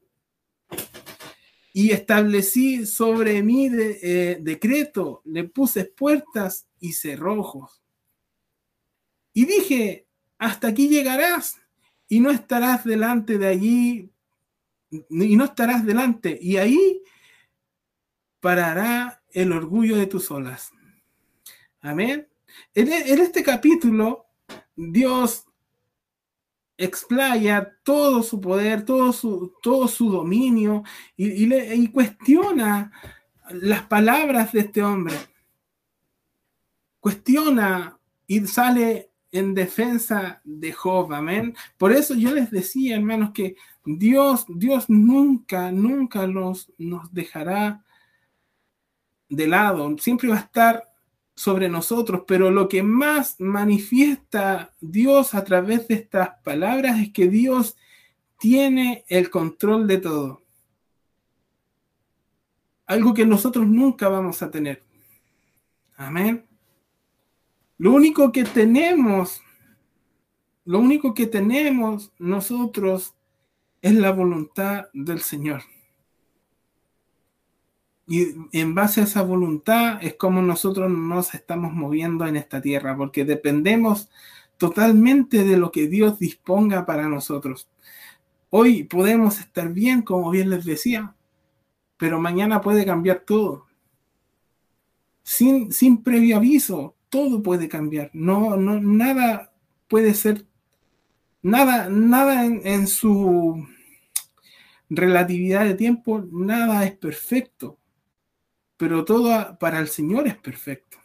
[1.73, 7.83] Y establecí sobre mí de, eh, decreto, le puse puertas y cerrojos.
[9.33, 10.07] Y dije,
[10.39, 11.61] hasta aquí llegarás
[12.09, 14.11] y no estarás delante de allí,
[14.91, 17.03] y no estarás delante, y ahí
[18.41, 20.71] parará el orgullo de tus olas.
[21.81, 22.29] Amén.
[22.75, 24.27] En, este capítulo,
[24.77, 25.47] Dios
[26.77, 30.83] explaya todo su poder, todo su, todo su dominio
[31.17, 32.91] y, y, cuestiona
[33.51, 35.15] las palabras de este hombre.
[36.99, 41.55] Cuestiona y sale en defensa de Job, amén.
[41.77, 47.85] Por eso yo les decía, hermanos, que Dios, Dios nunca, nunca nos, nos dejará
[49.29, 50.94] de lado, siempre va a estar
[51.35, 57.29] sobre nosotros, pero lo que más manifiesta Dios a través de estas palabras es que
[57.29, 57.77] Dios
[58.39, 60.43] tiene el control de todo.
[62.87, 64.83] Algo que nosotros nunca vamos a tener.
[65.97, 66.45] Amén.
[67.79, 69.43] Lo único que tenemos,
[70.65, 73.15] lo único que tenemos nosotros
[73.83, 75.63] es la voluntad del Señor.
[78.07, 82.97] Y en base a esa voluntad es como nosotros nos estamos moviendo en esta tierra,
[82.97, 84.11] porque dependemos
[84.59, 87.69] totalmente de lo que Dios disponga para nosotros.
[88.51, 91.15] Hoy podemos estar bien, como bien les decía,
[91.97, 93.67] pero mañana puede cambiar todo.
[95.23, 98.11] Sin, sin previo aviso, todo puede cambiar.
[98.13, 99.51] No, no, nada
[99.89, 100.45] puede ser,
[101.43, 103.67] nada, nada en su
[104.91, 107.79] relatividad de tiempo, nada es perfecto
[108.77, 110.99] pero todo para el Señor es perfecto.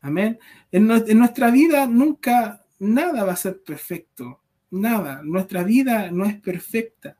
[0.00, 0.38] Amén.
[0.70, 5.22] En, nuestra vida nunca nada va a ser perfecto, nada.
[5.22, 7.16] Nuestra vida no es perfecta.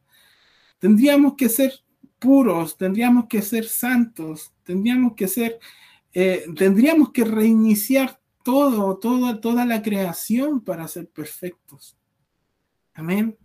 [0.78, 1.72] Tendríamos que ser
[2.18, 5.58] puros, tendríamos que ser santos, tendríamos que ser,
[6.12, 11.96] eh, tendríamos que reiniciar todo, todo, toda la creación para ser perfectos.
[12.94, 13.36] Amén.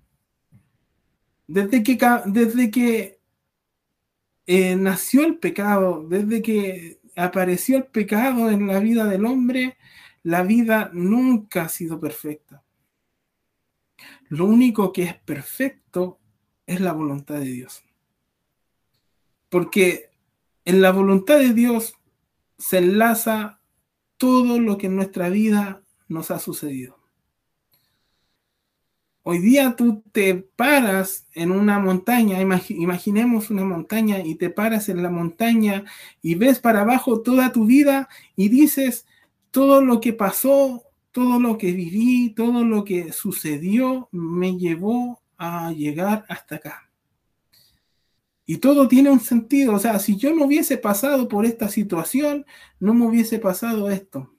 [1.48, 3.20] Desde que, desde que
[4.46, 9.78] eh, nació el pecado, desde que apareció el pecado en la vida del hombre,
[10.24, 12.64] la vida nunca ha sido perfecta.
[14.30, 16.20] Lo único que es perfecto
[16.66, 17.84] es la voluntad de Dios.
[19.50, 20.10] Porque
[20.66, 21.96] en la voluntad de Dios
[22.58, 23.60] se enlaza
[24.18, 27.03] todo lo que en nuestra vida nos ha sucedido.
[29.26, 35.02] Hoy día tú te paras en una montaña, imaginemos una montaña y te paras en
[35.02, 35.86] la montaña
[36.22, 39.08] y ves para abajo toda tu vida y dices
[39.50, 40.84] todo lo que pasó,
[41.14, 46.90] todo lo que viví, todo lo que sucedió me llevó a llegar hasta acá.
[48.46, 52.46] Y todo tiene un sentido, o sea, si yo no hubiese pasado por esta situación,
[52.78, 54.34] no me hubiese pasado esto.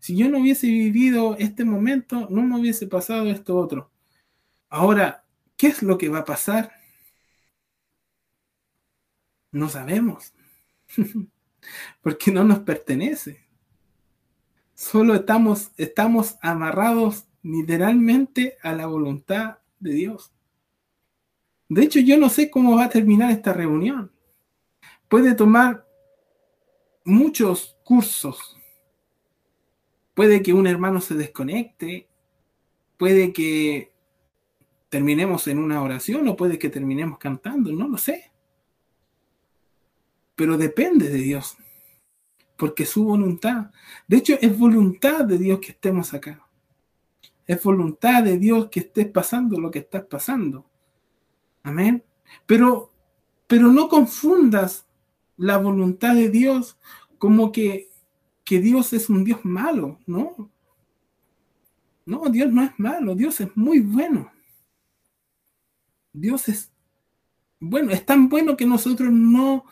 [0.00, 3.92] Si yo no hubiese vivido este momento, no me hubiese pasado esto otro.
[4.76, 5.24] Ahora,
[5.56, 6.70] ¿qué es lo que va a pasar?
[9.50, 10.34] No sabemos,
[12.02, 13.48] porque no nos pertenece.
[14.74, 20.30] Solo estamos, estamos amarrados literalmente a la voluntad de Dios.
[21.70, 24.12] De hecho, yo no sé cómo va a terminar esta reunión.
[25.08, 25.88] Puede tomar
[27.02, 28.58] muchos cursos.
[30.12, 32.10] Puede que un hermano se desconecte.
[32.98, 33.95] Puede que
[34.96, 38.32] terminemos en una oración o puede que terminemos cantando, no lo sé.
[40.34, 41.58] Pero depende de Dios,
[42.56, 43.72] porque su voluntad,
[44.08, 46.48] de hecho es voluntad de Dios que estemos acá.
[47.46, 50.64] Es voluntad de Dios que estés pasando lo que estás pasando.
[51.62, 52.02] Amén.
[52.46, 52.90] Pero,
[53.46, 54.86] pero no confundas
[55.36, 56.78] la voluntad de Dios
[57.18, 57.90] como que,
[58.44, 60.50] que Dios es un Dios malo, ¿no?
[62.06, 64.32] No, Dios no es malo, Dios es muy bueno.
[66.16, 66.72] Dios es
[67.60, 69.64] bueno, es tan bueno que nosotros no,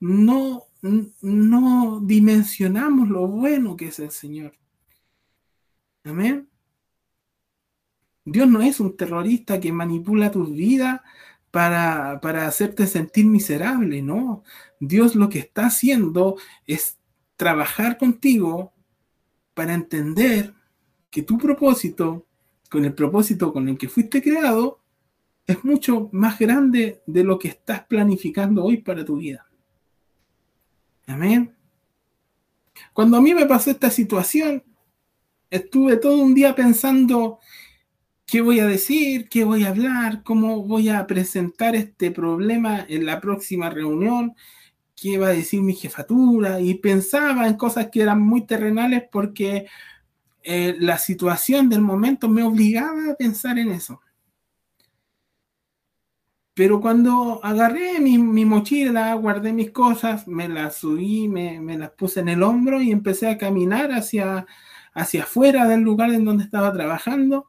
[0.00, 4.52] no no dimensionamos lo bueno que es el Señor.
[6.04, 6.48] Amén.
[8.24, 11.02] Dios no es un terrorista que manipula tu vida
[11.50, 14.44] para, para hacerte sentir miserable, no.
[14.80, 16.36] Dios lo que está haciendo
[16.66, 16.98] es
[17.36, 18.72] trabajar contigo
[19.54, 20.54] para entender
[21.10, 22.26] que tu propósito,
[22.70, 24.80] con el propósito con el que fuiste creado,
[25.48, 29.46] es mucho más grande de lo que estás planificando hoy para tu vida.
[31.06, 31.54] Amén.
[32.92, 34.62] Cuando a mí me pasó esta situación,
[35.48, 37.38] estuve todo un día pensando
[38.26, 43.06] qué voy a decir, qué voy a hablar, cómo voy a presentar este problema en
[43.06, 44.34] la próxima reunión,
[44.94, 49.66] qué va a decir mi jefatura, y pensaba en cosas que eran muy terrenales porque
[50.42, 54.02] eh, la situación del momento me obligaba a pensar en eso.
[56.58, 62.28] Pero cuando agarré mi, mochila, guardé mis cosas, me las subí, me, las puse en
[62.28, 64.44] el hombro y empecé a caminar hacia,
[64.92, 67.48] hacia afuera del lugar en donde estaba trabajando,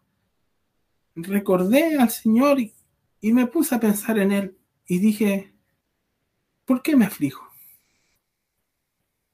[1.16, 2.76] recordé al Señor y,
[3.34, 5.56] me puse a pensar en Él y dije,
[6.66, 7.50] ¿por qué me aflijo?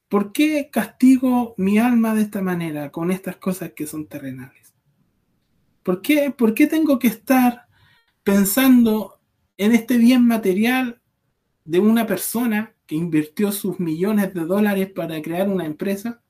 [0.08, 4.74] ¿Por qué castigo mi alma de esta manera con estas cosas que son terrenales?
[5.84, 7.68] ¿Por qué, ¿Por qué tengo que estar
[8.24, 9.15] pensando
[9.58, 11.02] en este bien material
[11.64, 16.22] de una persona que invirtió sus millones de dólares para crear una empresa,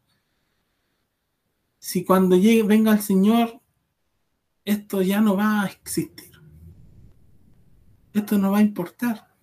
[1.80, 3.62] si cuando llegue, venga el Señor,
[4.64, 6.32] esto ya no va a existir.
[8.14, 9.36] Esto no va a importar.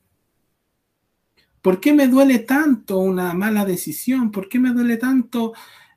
[1.61, 4.33] ¿Por qué me duele tanto una mala decisión?
[4.33, 5.53] ¿Por qué me duele tanto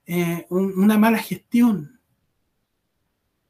[0.06, 2.00] eh, una mala gestión?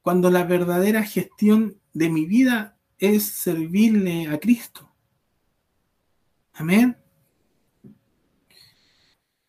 [0.02, 4.90] Cuando la verdadera gestión de mi vida es servirle a Cristo.
[6.54, 6.98] Amén.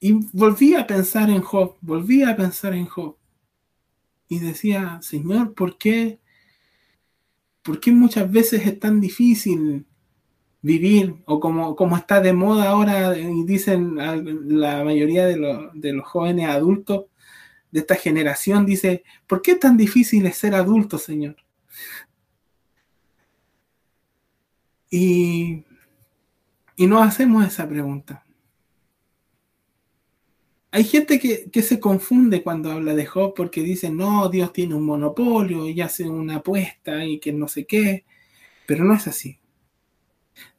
[0.00, 3.16] Y volví a pensar en Job, volví a pensar en Job.
[4.28, 6.20] Y decía, Señor, ¿por qué?
[7.62, 9.86] ¿Por qué muchas veces es tan difícil
[10.62, 11.16] vivir?
[11.26, 16.48] O como, como está de moda ahora, y dicen la mayoría de, de los jóvenes
[16.48, 17.06] adultos
[17.70, 21.36] de esta generación, dice, ¿por qué tan difícil es ser adulto, Señor?
[24.98, 25.62] Y,
[26.74, 28.24] y nos hacemos esa pregunta.
[30.70, 34.74] Hay gente que, que, se confunde cuando habla de Job porque dice, no, Dios tiene
[34.74, 38.06] un monopolio y hace una apuesta y que no sé qué,
[38.66, 39.38] pero no es así.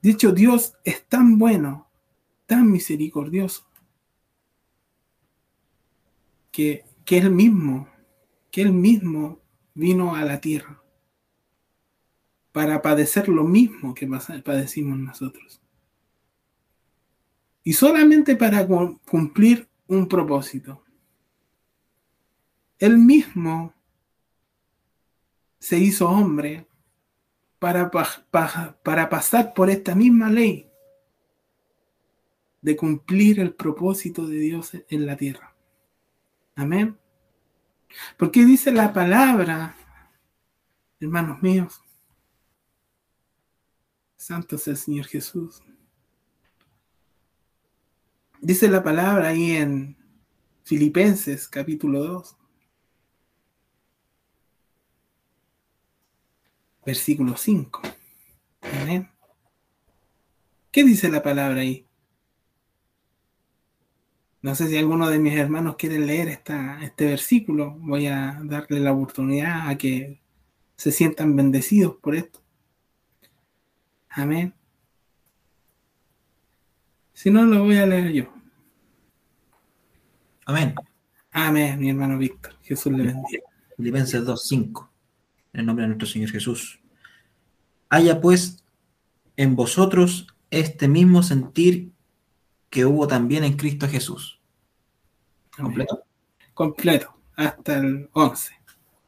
[0.04, 1.88] De hecho, Dios es tan bueno,
[2.46, 3.68] tan misericordioso,
[6.52, 7.88] que, que Él mismo,
[8.52, 9.40] que Él mismo
[9.74, 10.84] vino a la tierra
[12.58, 15.62] para padecer lo mismo que padecimos nosotros.
[17.64, 18.66] Y solamente para
[19.06, 20.84] cumplir un propósito.
[22.80, 23.76] Él mismo
[25.60, 26.66] se hizo hombre
[27.60, 30.68] para, para pasar por esta misma ley
[32.60, 35.54] de cumplir el propósito de Dios en la tierra.
[36.56, 36.98] Amén.
[38.18, 39.76] Porque dice la palabra,
[41.00, 41.84] hermanos míos,
[44.28, 45.64] Santo es el Señor Jesús.
[48.42, 49.96] Dice la palabra ahí en
[50.66, 52.36] Filipenses capítulo 2.
[56.86, 57.82] Versículo 5.
[58.82, 59.10] Amén.
[60.72, 61.88] ¿Qué dice la palabra ahí?
[64.42, 67.78] No sé si alguno de mis hermanos quiere leer esta, este versículo.
[67.80, 70.20] Voy a darle la oportunidad a que
[70.76, 72.42] se sientan bendecidos por esto.
[74.18, 74.52] Amén.
[77.14, 78.34] Si no, lo voy a leer yo.
[80.44, 80.74] Amén.
[81.32, 82.56] Amén, mi hermano Víctor.
[82.64, 83.44] Jesús le bendiga.
[83.76, 84.90] Filipenses 2.5.
[85.54, 86.80] En el nombre de nuestro Señor Jesús.
[87.90, 88.64] Haya pues
[89.36, 91.92] en vosotros este mismo sentir
[92.72, 94.42] que hubo también en Cristo Jesús.
[95.56, 96.06] ¿Completo?
[96.56, 98.57] Completo, hasta el 11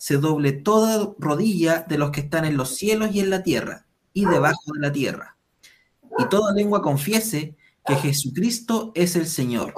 [0.00, 3.84] se doble toda rodilla de los que están en los cielos y en la tierra
[4.14, 5.36] y debajo de la tierra.
[6.18, 9.74] Y toda lengua confiese que Jesucristo es el Señor,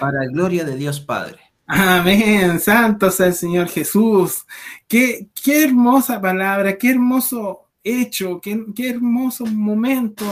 [0.00, 1.40] para gloria de Dios Padre.
[1.66, 4.46] Amén, santo sea el Señor Jesús.
[4.86, 10.24] Qué, qué hermosa palabra, qué hermoso hecho, qué, qué hermoso momento,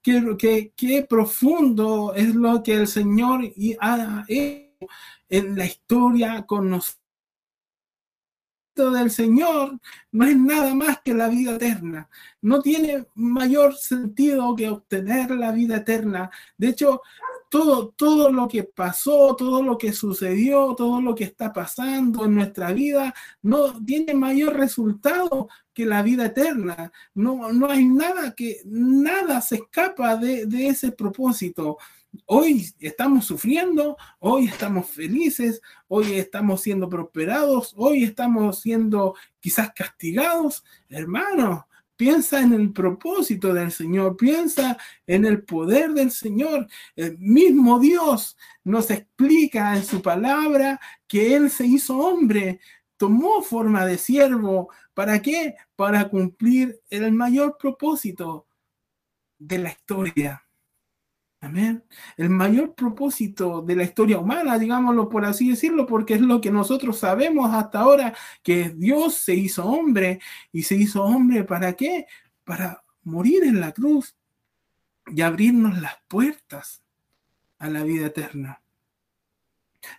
[0.00, 3.42] qué, qué, qué, profundo es lo que el Señor
[3.80, 4.86] ha hecho
[5.28, 6.97] en la historia con nosotros
[8.84, 9.78] del Señor
[10.12, 12.08] no es nada más que la vida eterna.
[12.40, 16.30] No tiene mayor sentido que obtener la vida eterna.
[16.56, 17.02] De hecho,
[17.50, 22.34] todo, todo lo que pasó, todo lo que sucedió, todo lo que está pasando en
[22.34, 26.92] nuestra vida, no tiene mayor resultado que la vida eterna.
[27.14, 31.78] No, no hay nada que, nada se escapa de, de ese propósito.
[32.26, 40.64] Hoy estamos sufriendo, hoy estamos felices, hoy estamos siendo prosperados, hoy estamos siendo quizás castigados.
[40.88, 46.66] Hermano, piensa en el propósito del Señor, piensa en el poder del Señor.
[46.96, 52.60] El mismo Dios nos explica en su palabra que Él se hizo hombre,
[52.96, 54.70] tomó forma de siervo.
[54.94, 55.56] ¿Para qué?
[55.76, 58.46] Para cumplir el mayor propósito
[59.38, 60.47] de la historia
[61.40, 61.84] Amén.
[62.16, 66.50] El mayor propósito de la historia humana, digámoslo por así decirlo, porque es lo que
[66.50, 70.20] nosotros sabemos hasta ahora, que Dios se hizo hombre
[70.50, 72.06] y se hizo hombre para qué?
[72.42, 74.16] Para morir en la cruz
[75.06, 76.82] y abrirnos las puertas
[77.58, 78.60] a la vida eterna.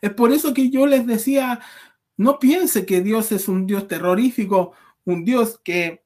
[0.01, 1.61] Es por eso que yo les decía,
[2.17, 4.73] no piense que Dios es un Dios terrorífico,
[5.05, 6.03] un Dios que,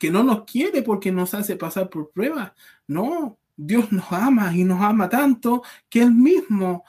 [0.00, 2.52] que no nos quiere porque nos hace pasar por pruebas.
[2.88, 6.84] No, Dios nos ama y nos ama tanto que Él mismo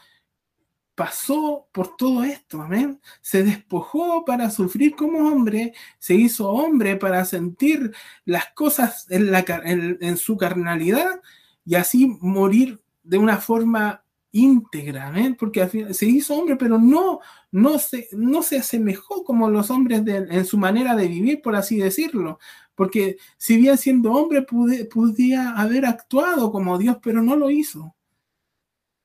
[0.97, 2.99] pasó por todo esto, amén.
[3.21, 7.93] Se despojó para sufrir como hombre, se hizo hombre para sentir
[8.25, 11.21] las cosas en, su carnalidad
[11.63, 17.19] y así morir de una forma íntegra, amén, porque se hizo hombre, pero no,
[17.51, 21.77] no, se, no se asemejó como los hombres en su manera de vivir, por así
[21.77, 22.39] decirlo,
[22.77, 27.95] porque si bien siendo hombre podía haber actuado como Dios, pero no lo hizo.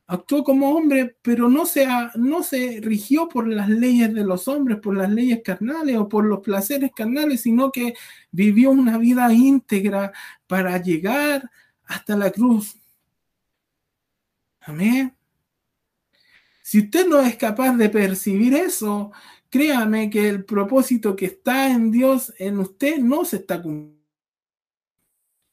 [0.06, 4.78] Actuó como hombre, pero no se, no se rigió por las leyes de los hombres,
[4.78, 7.94] por las leyes carnales o por los placeres carnales, sino que
[8.30, 10.12] vivió una vida íntegra
[10.46, 11.50] para llegar
[11.86, 12.76] hasta la cruz.
[14.60, 15.16] Amén.
[16.62, 19.12] Si usted no es capaz de percibir eso,
[19.52, 24.00] créame que el propósito que está en Dios, en usted, no se está cumpliendo.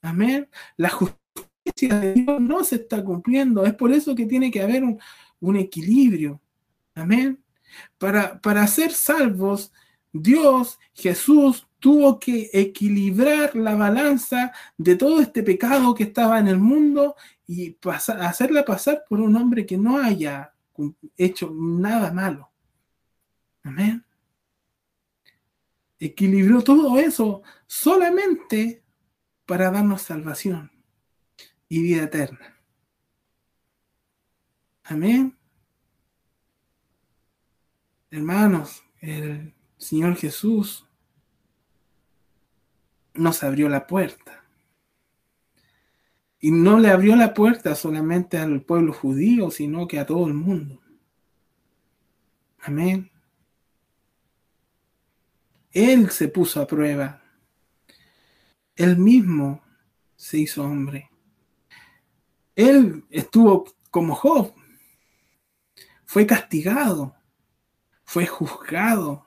[0.01, 0.47] Amén.
[0.77, 3.65] La justicia de Dios no se está cumpliendo.
[3.65, 6.39] Es por eso que tiene que haber un, equilibrio.
[6.95, 7.43] Amén.
[7.97, 9.73] Para, para ser salvos,
[10.13, 16.57] Dios, Jesús, tuvo que equilibrar la balanza de todo este pecado que estaba en el
[16.57, 20.53] mundo y hacerla pasar por un hombre que no haya
[21.17, 22.49] hecho nada malo.
[23.63, 24.05] Amén.
[25.99, 28.83] Equilibró todo eso solamente
[29.45, 30.71] para darnos salvación
[31.67, 32.57] y vida eterna.
[34.83, 35.37] Amén.
[38.11, 40.87] Hermanos, el Señor Jesús
[43.13, 44.43] nos abrió la puerta.
[46.39, 50.33] Y no le abrió la puerta solamente al pueblo judío, sino que a todo el
[50.33, 50.81] mundo.
[52.59, 53.08] Amén.
[55.71, 57.21] Él se puso a prueba.
[58.75, 59.61] Él mismo
[60.15, 61.09] se hizo hombre.
[62.55, 64.53] Él estuvo como Job.
[66.05, 67.15] Fue castigado.
[68.03, 69.25] Fue juzgado.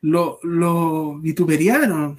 [0.00, 2.18] Lo, lo vituperiaron.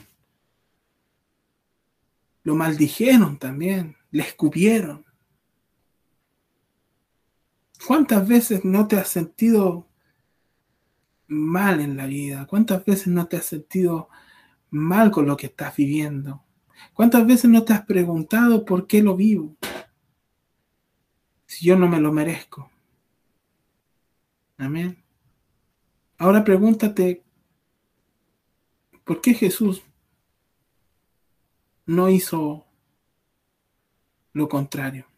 [2.43, 3.97] Lo maldijeron también.
[4.11, 5.05] Le escupieron.
[7.85, 9.88] ¿Cuántas veces no te has sentido
[11.29, 12.45] mal en la vida?
[12.47, 14.09] ¿Cuántas veces no te has sentido
[14.69, 16.43] mal con lo que estás viviendo?
[16.93, 19.55] ¿Cuántas veces no te has preguntado por qué lo vivo?
[21.45, 22.69] Si yo no me lo merezco.
[24.57, 25.01] Amén.
[26.17, 27.23] Ahora pregúntate,
[29.05, 29.81] ¿por qué Jesús
[31.85, 32.65] no hizo
[34.33, 35.08] lo contrario?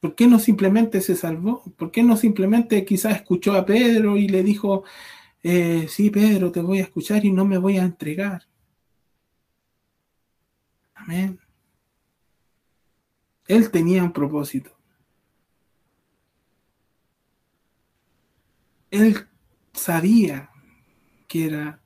[0.00, 1.62] ¿Por qué no simplemente se salvó?
[1.76, 4.84] ¿Por qué no simplemente quizás escuchó a Pedro y le dijo,
[5.42, 8.46] eh, sí, Pedro, te voy a escuchar y no me voy a entregar?
[10.94, 11.40] Amén.
[13.48, 14.70] Él tenía un propósito.
[18.90, 19.26] Él
[19.72, 20.50] sabía
[21.26, 21.80] que era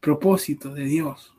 [0.00, 1.34] propósito de Dios.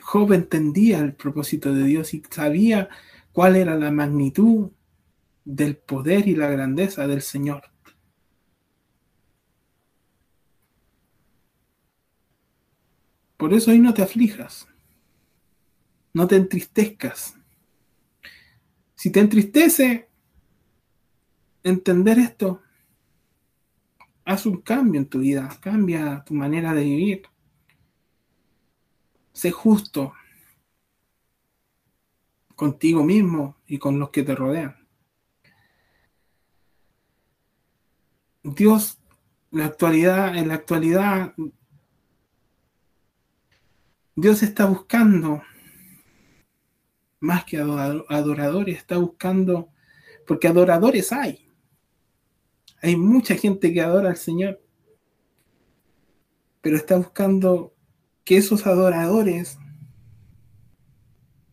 [0.00, 2.88] Job entendía el propósito de Dios y sabía
[3.32, 4.70] cuál era la magnitud
[5.44, 7.62] del poder y la grandeza del Señor.
[13.36, 14.68] Por eso hoy no te aflijas,
[16.12, 17.36] no te entristezcas.
[18.94, 20.10] Si te entristece
[21.62, 22.60] entender esto,
[24.26, 27.22] haz un cambio en tu vida, cambia tu manera de vivir.
[29.32, 30.12] Sé justo
[32.60, 34.76] contigo mismo y con los que te rodean.
[38.42, 38.98] Dios,
[39.50, 41.34] la actualidad, en la actualidad,
[44.14, 45.42] Dios está buscando
[47.18, 49.70] más que adoradores, está buscando,
[50.26, 51.48] porque adoradores hay.
[52.82, 54.62] Hay mucha gente que adora al Señor,
[56.60, 57.74] pero está buscando
[58.22, 59.58] que esos adoradores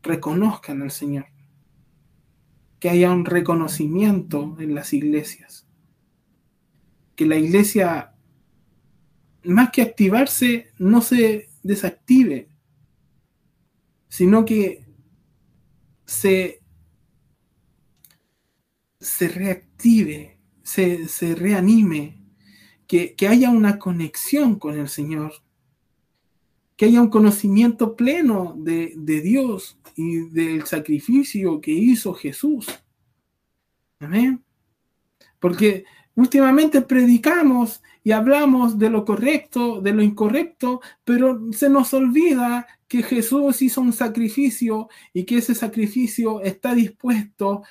[0.01, 1.25] reconozcan al Señor,
[2.79, 5.67] que haya un reconocimiento en las iglesias,
[7.15, 8.13] que la iglesia,
[9.43, 12.49] más que activarse, no se desactive,
[14.07, 14.85] sino que
[16.05, 16.61] se,
[18.99, 22.23] se reactive, se, se reanime,
[22.87, 25.33] que, que haya una conexión con el Señor,
[26.77, 32.67] que haya un conocimiento pleno de, Dios y del sacrificio que hizo Jesús.
[33.99, 34.43] Amén.
[35.39, 42.67] Porque últimamente predicamos y hablamos de lo correcto, de lo incorrecto, pero se nos olvida
[42.87, 47.63] que Jesús hizo un sacrificio y que ese sacrificio está dispuesto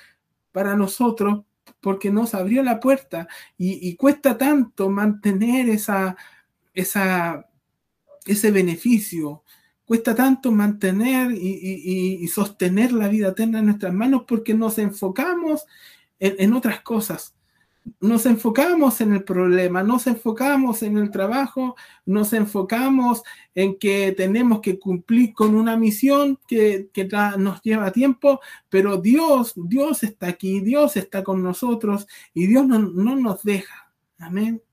[0.51, 1.45] para nosotros
[1.79, 3.27] porque nos abrió la puerta
[3.57, 6.17] y, y cuesta tanto mantener esa,
[6.73, 7.46] esa
[8.27, 9.43] ese beneficio.
[9.85, 15.65] Cuesta tanto mantener y, sostener la vida eterna en nuestras manos porque nos enfocamos
[16.19, 17.33] en, otras cosas.
[18.01, 23.23] Nos enfocamos en el problema, nos enfocamos en el trabajo, nos enfocamos
[23.55, 26.89] en que tenemos que cumplir con una misión que,
[27.37, 32.77] nos lleva tiempo, pero Dios, Dios está aquí, Dios está con nosotros y Dios no,
[32.79, 33.89] no nos deja.
[34.19, 34.66] Amén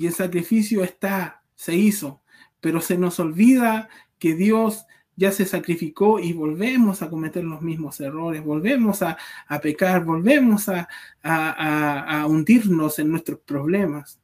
[0.00, 2.22] y el sacrificio está, se hizo,
[2.58, 8.00] pero se nos olvida que Dios ya se sacrificó y volvemos a cometer los mismos
[8.00, 9.18] errores, volvemos a,
[9.60, 10.88] pecar, volvemos a,
[11.22, 14.18] a, hundirnos en nuestros problemas.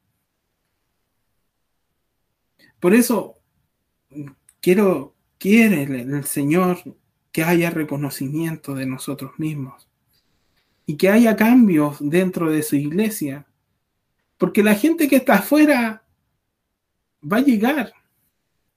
[2.79, 3.37] Por eso
[4.59, 6.79] quiero, quiere el Señor
[7.31, 9.87] que haya reconocimiento de nosotros mismos
[10.87, 13.45] y que haya cambios dentro de su iglesia
[14.37, 16.03] porque la gente que está afuera
[17.21, 17.93] va a llegar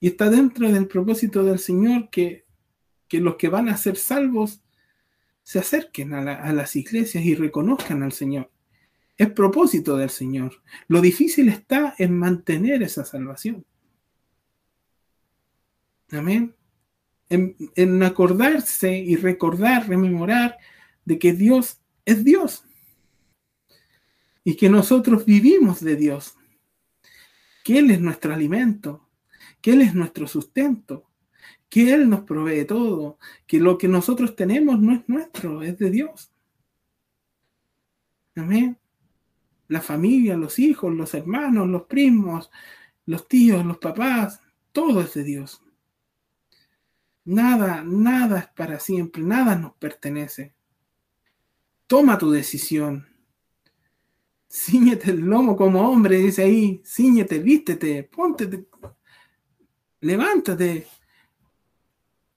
[0.01, 2.45] y está dentro del propósito del Señor que,
[3.11, 4.63] los que van a ser salvos
[5.43, 8.51] se acerquen a, a las iglesias y reconozcan al Señor.
[9.17, 10.63] Es propósito del Señor.
[10.89, 13.67] Lo difícil está en mantener esa salvación.
[16.13, 16.55] Amén.
[17.29, 20.59] En, acordarse y recordar, rememorar
[21.05, 22.65] de que Dios es Dios
[24.51, 26.37] y que nosotros vivimos de Dios,
[27.63, 29.09] que Él es nuestro alimento,
[29.61, 31.09] que Él es nuestro sustento,
[31.69, 35.91] que Él nos provee todo, que lo que nosotros tenemos no es nuestro, es de
[35.91, 36.33] Dios.
[38.35, 38.77] Amén.
[39.69, 42.51] La familia, los hijos, los hermanos, los primos,
[43.07, 44.41] los tíos, los papás,
[44.73, 45.63] todo es de Dios.
[47.25, 50.55] Nada, nada es para siempre, nada nos pertenece.
[51.87, 53.10] Toma tu decisión
[54.53, 56.83] Cíñete el lomo como hombre, dice ahí.
[56.85, 58.67] Cíñete, vístete, ponte,
[60.01, 60.89] levántate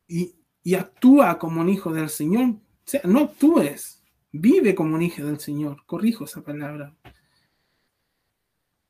[0.07, 0.35] y,
[0.75, 2.49] actúa como un hijo del Señor.
[2.49, 5.83] O sea, no actúes, vive como un hijo del Señor.
[5.87, 6.95] Corrijo esa palabra.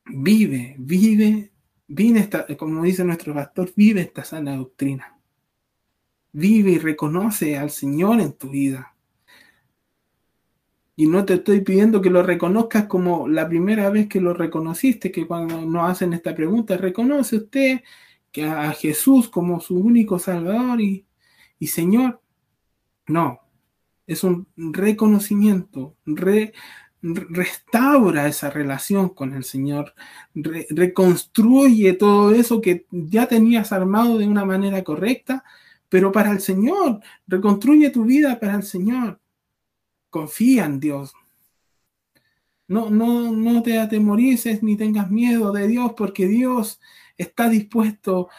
[0.06, 1.54] Vive, vive,
[1.88, 5.18] vive esta, como dice nuestro pastor, vive esta sana doctrina.
[6.34, 8.93] Vive y reconoce al Señor en tu vida.
[10.96, 15.12] Y no te estoy pidiendo que lo reconozcas como la primera vez que lo reconociste,
[15.12, 17.82] que cuando nos hacen esta pregunta, ¿reconoce usted
[18.32, 21.06] que a Jesús como su único Salvador y,
[21.68, 22.22] Señor?
[23.08, 23.42] No,
[24.08, 25.96] es un reconocimiento,
[27.02, 29.94] restaura esa relación con el Señor,
[30.36, 35.44] reconstruye todo eso que ya tenías armado de una manera correcta,
[35.90, 39.20] pero para el Señor, reconstruye tu vida para el Señor
[40.14, 41.14] confía en Dios.
[42.68, 46.80] No, no, no te atemorices ni tengas miedo de Dios, porque Dios
[47.18, 48.30] está dispuesto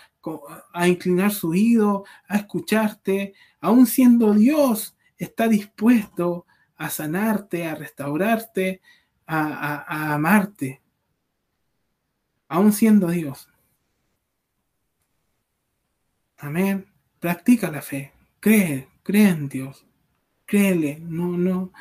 [0.73, 6.47] a inclinar su oído, a escucharte, aún siendo Dios, está dispuesto
[6.77, 8.81] a sanarte, a restaurarte,
[9.27, 10.81] a, amarte,
[12.49, 13.49] aún siendo Dios.
[16.39, 16.87] Amén.
[17.19, 18.13] Practica la fe.
[18.39, 19.85] Cree, cree en Dios.
[20.47, 21.01] Créele.
[21.01, 21.73] No, no,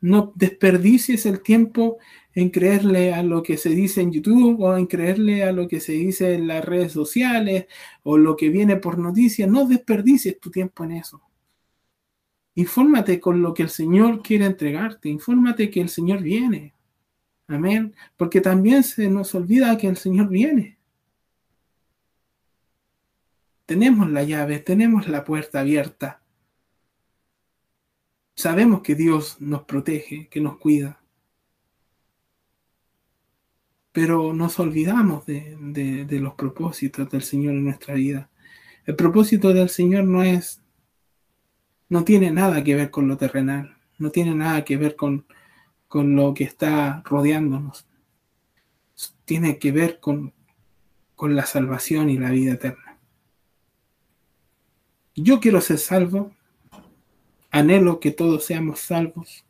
[0.00, 1.98] no desperdicies el tiempo
[2.34, 5.80] en creerle a lo que se dice en YouTube o en creerle a lo que
[5.80, 7.66] se dice en las redes sociales
[8.02, 9.48] o lo que viene por noticias.
[9.48, 11.22] No desperdicies tu tiempo en eso.
[12.56, 15.08] Infórmate con lo que el Señor quiere entregarte.
[15.08, 16.74] Infórmate que el Señor viene.
[17.48, 17.94] Amén.
[18.16, 20.78] Porque también se nos olvida que el Señor viene.
[23.66, 26.23] Tenemos la llave, tenemos la puerta abierta.
[28.36, 31.00] Sabemos que Dios nos protege, que nos cuida.
[33.92, 38.28] Pero nos olvidamos de, los propósitos del Señor en nuestra vida.
[38.86, 40.60] El propósito del Señor no es,
[41.88, 45.26] no tiene nada que ver con lo terrenal, no tiene nada que ver con,
[45.86, 47.86] con lo que está rodeándonos.
[49.24, 50.34] Tiene que ver con,
[51.14, 52.98] con la salvación y la vida eterna.
[55.14, 56.32] Yo quiero ser salvo,
[57.54, 59.44] anhelo que todos seamos salvos,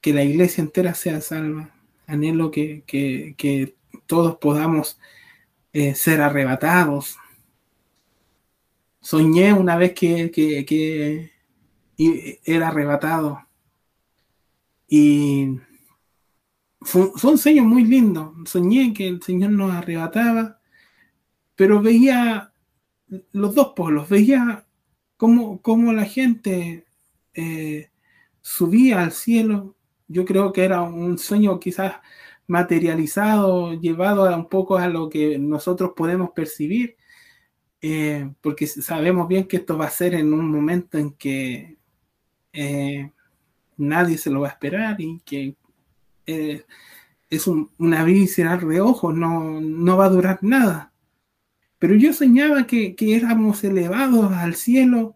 [0.00, 1.72] que la iglesia entera sea salva,
[2.08, 4.98] anhelo que, que, todos podamos
[5.72, 7.16] eh, ser arrebatados.
[9.00, 11.30] Soñé una vez que, que
[12.44, 13.46] era arrebatado
[14.88, 15.60] y
[16.80, 18.34] fue, un sueño muy lindo.
[18.46, 20.60] Soñé que el Señor nos arrebataba,
[21.54, 22.52] pero veía
[23.32, 24.65] los dos polos, veía
[25.16, 26.86] cómo, cómo la gente
[27.34, 27.90] eh,
[28.40, 29.76] subía al cielo.
[30.08, 31.96] Yo creo que era un sueño quizás
[32.46, 36.96] materializado, llevado a un poco a lo que nosotros podemos percibir,
[37.80, 41.76] eh, porque sabemos bien que esto va a ser en un momento en que
[42.52, 43.12] eh,
[43.76, 45.56] nadie se lo va a esperar y que
[47.30, 50.92] es un, una vida de ojos, no, no va a durar nada.
[51.78, 55.14] Pero yo soñaba que, éramos elevados al cielo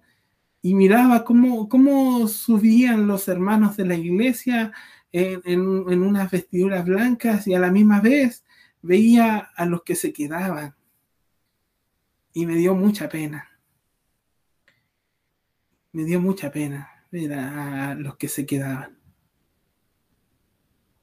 [0.63, 4.73] y miraba cómo, cómo subían los hermanos de la iglesia
[5.13, 8.45] en, en, unas vestiduras blancas y a la misma vez
[8.83, 10.75] veía a los que se quedaban.
[12.33, 13.49] Y me dio mucha pena.
[15.93, 19.01] Me dio mucha pena a los que se quedaban.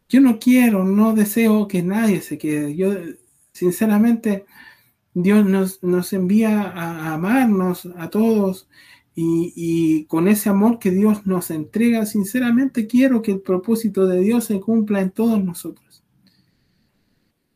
[0.10, 2.76] Yo no quiero, no deseo que nadie se quede.
[2.76, 2.94] Yo,
[3.52, 4.46] sinceramente,
[5.20, 8.70] Dios nos, nos envía a, amarnos a todos
[9.16, 14.46] y, con ese amor que Dios nos entrega, sinceramente quiero que el propósito de Dios
[14.46, 16.04] se cumpla en todos nosotros.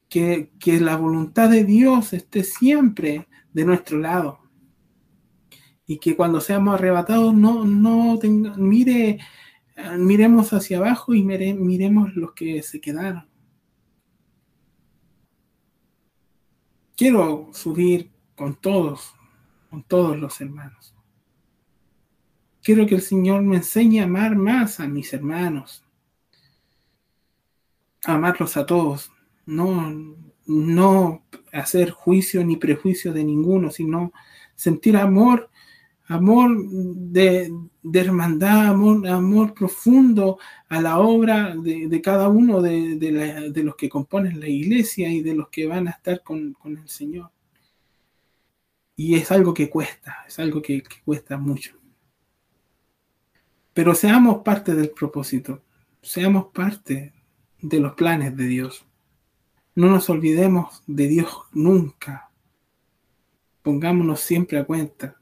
[0.09, 4.39] Que, que la voluntad de Dios esté siempre de nuestro lado
[5.85, 8.19] y que cuando seamos arrebatados no, no
[8.57, 9.19] mire,
[9.99, 13.30] miremos hacia abajo y miremos los que se quedaron.
[17.01, 19.15] Quiero subir con todos,
[19.71, 20.93] con todos los hermanos.
[22.61, 25.83] Quiero que el Señor me enseñe a amar más a mis hermanos,
[28.05, 29.11] a amarlos a todos,
[29.47, 34.13] no, no hacer juicio ni prejuicio de ninguno, sino
[34.53, 35.49] sentir amor
[36.11, 37.53] amor de,
[37.93, 40.37] hermandad, amor, amor, profundo
[40.67, 45.47] a la obra de, cada uno de, los que componen la iglesia y de los
[45.47, 47.31] que van a estar con, el Señor.
[48.97, 51.77] Y es algo que cuesta, es algo que cuesta mucho.
[53.73, 55.63] Pero seamos parte del propósito,
[56.01, 57.13] seamos parte
[57.61, 58.85] de los planes de Dios.
[59.75, 62.29] No nos olvidemos de Dios nunca.
[63.61, 65.20] Pongámonos siempre a cuenta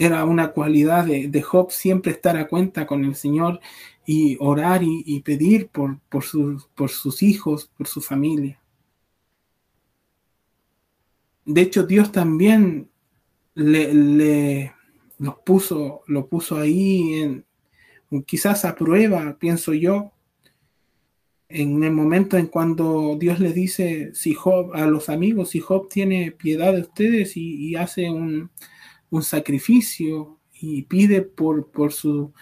[0.00, 3.60] era una cualidad de, Job siempre estar a cuenta con el Señor
[4.06, 8.58] y orar y, pedir por, por, sus, por sus hijos, por su familia.
[11.44, 12.88] De hecho, Dios también
[13.54, 14.72] le,
[15.18, 17.44] los puso, lo puso ahí en,
[18.24, 20.12] quizás a prueba, pienso yo,
[21.50, 25.90] en el momento en cuando Dios le dice si Job, a los amigos, si Job
[25.90, 28.50] tiene piedad de ustedes y hace un,
[29.10, 32.32] un sacrificio y pide por, por, su,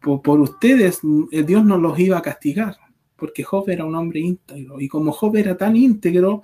[0.00, 1.00] por, ustedes,
[1.30, 2.76] eh, Dios no los iba a castigar,
[3.16, 4.80] porque Job era un hombre íntegro.
[4.80, 6.42] Y como Job era tan íntegro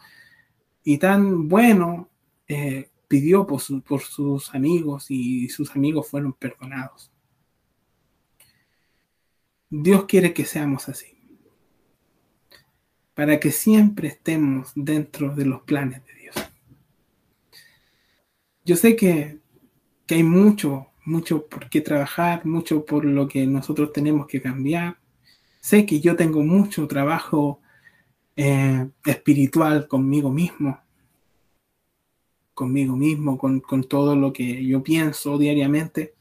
[0.85, 2.11] y tan bueno,
[2.49, 7.13] eh, pidió por, por sus amigos y sus amigos fueron perdonados.
[9.69, 11.19] Dios quiere que seamos así,
[13.15, 16.37] para que siempre estemos dentro de los planes de Dios.
[18.65, 19.41] Yo sé que
[20.07, 24.99] que hay mucho, mucho por qué trabajar, mucho por lo que nosotros tenemos que cambiar.
[25.61, 27.61] Sé que yo tengo mucho trabajo
[28.37, 30.81] eh, espiritual conmigo mismo,
[32.55, 36.15] conmigo mismo, con, con todo lo que yo pienso diariamente.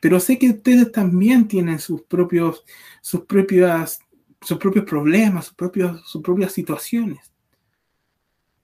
[0.00, 2.64] Pero sé que ustedes también tienen sus propios,
[3.00, 4.00] sus propias,
[4.40, 7.32] sus propios problemas, sus, propios, sus propias situaciones.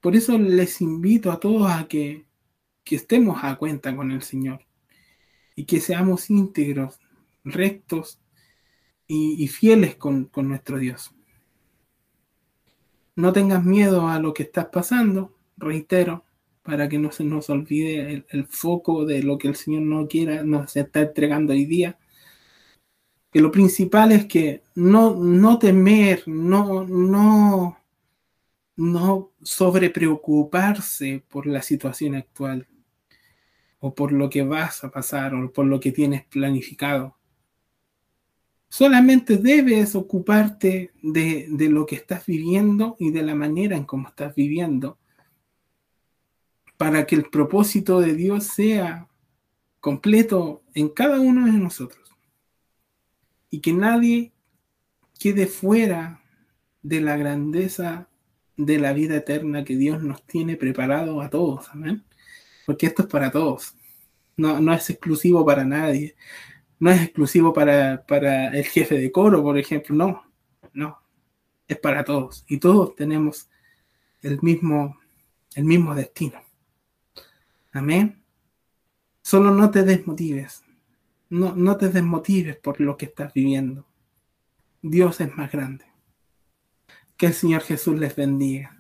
[0.01, 2.28] Por eso les invito a todos a que,
[2.89, 4.65] que estemos a cuenta con el Señor
[5.55, 7.01] y que seamos íntegros,
[7.45, 8.19] rectos
[9.07, 11.15] y, fieles con, con nuestro Dios.
[13.15, 16.25] No tengas miedo a lo que estás pasando, reitero,
[16.63, 20.43] para que no se nos olvide el, foco de lo que el Señor no quiera,
[20.43, 21.99] nos está entregando hoy día.
[23.31, 27.79] Que lo principal es que no, no temer, no, no,
[28.77, 32.67] no sobre preocuparse por la situación actual,
[33.81, 37.17] o por lo que vas a pasar, o por lo que tienes planificado.
[38.69, 44.09] Solamente debes ocuparte de, de lo que estás viviendo y de la manera en cómo
[44.09, 44.99] estás viviendo
[46.77, 49.09] para que el propósito de Dios sea
[49.81, 52.09] completo en cada uno de nosotros
[53.51, 54.33] y que nadie
[55.19, 56.23] quede fuera
[56.83, 58.09] de la grandeza
[58.57, 62.05] de la vida eterna que Dios nos tiene preparado a todos, amén.
[62.69, 63.75] Porque esto es para todos,
[64.37, 66.15] no, no es exclusivo para nadie,
[66.79, 70.31] no es exclusivo para, para el jefe de coro, por ejemplo, no,
[70.75, 70.99] no,
[71.67, 73.49] es para todos y todos tenemos
[74.21, 74.99] el mismo,
[75.55, 76.43] el mismo destino.
[77.73, 78.23] Amén.
[79.23, 80.63] Solo no te desmotives.
[81.31, 83.87] No, no te desmotives por lo que estás viviendo.
[84.83, 85.87] Dios es más grande.
[87.17, 88.78] Que el Señor Jesús les bendiga.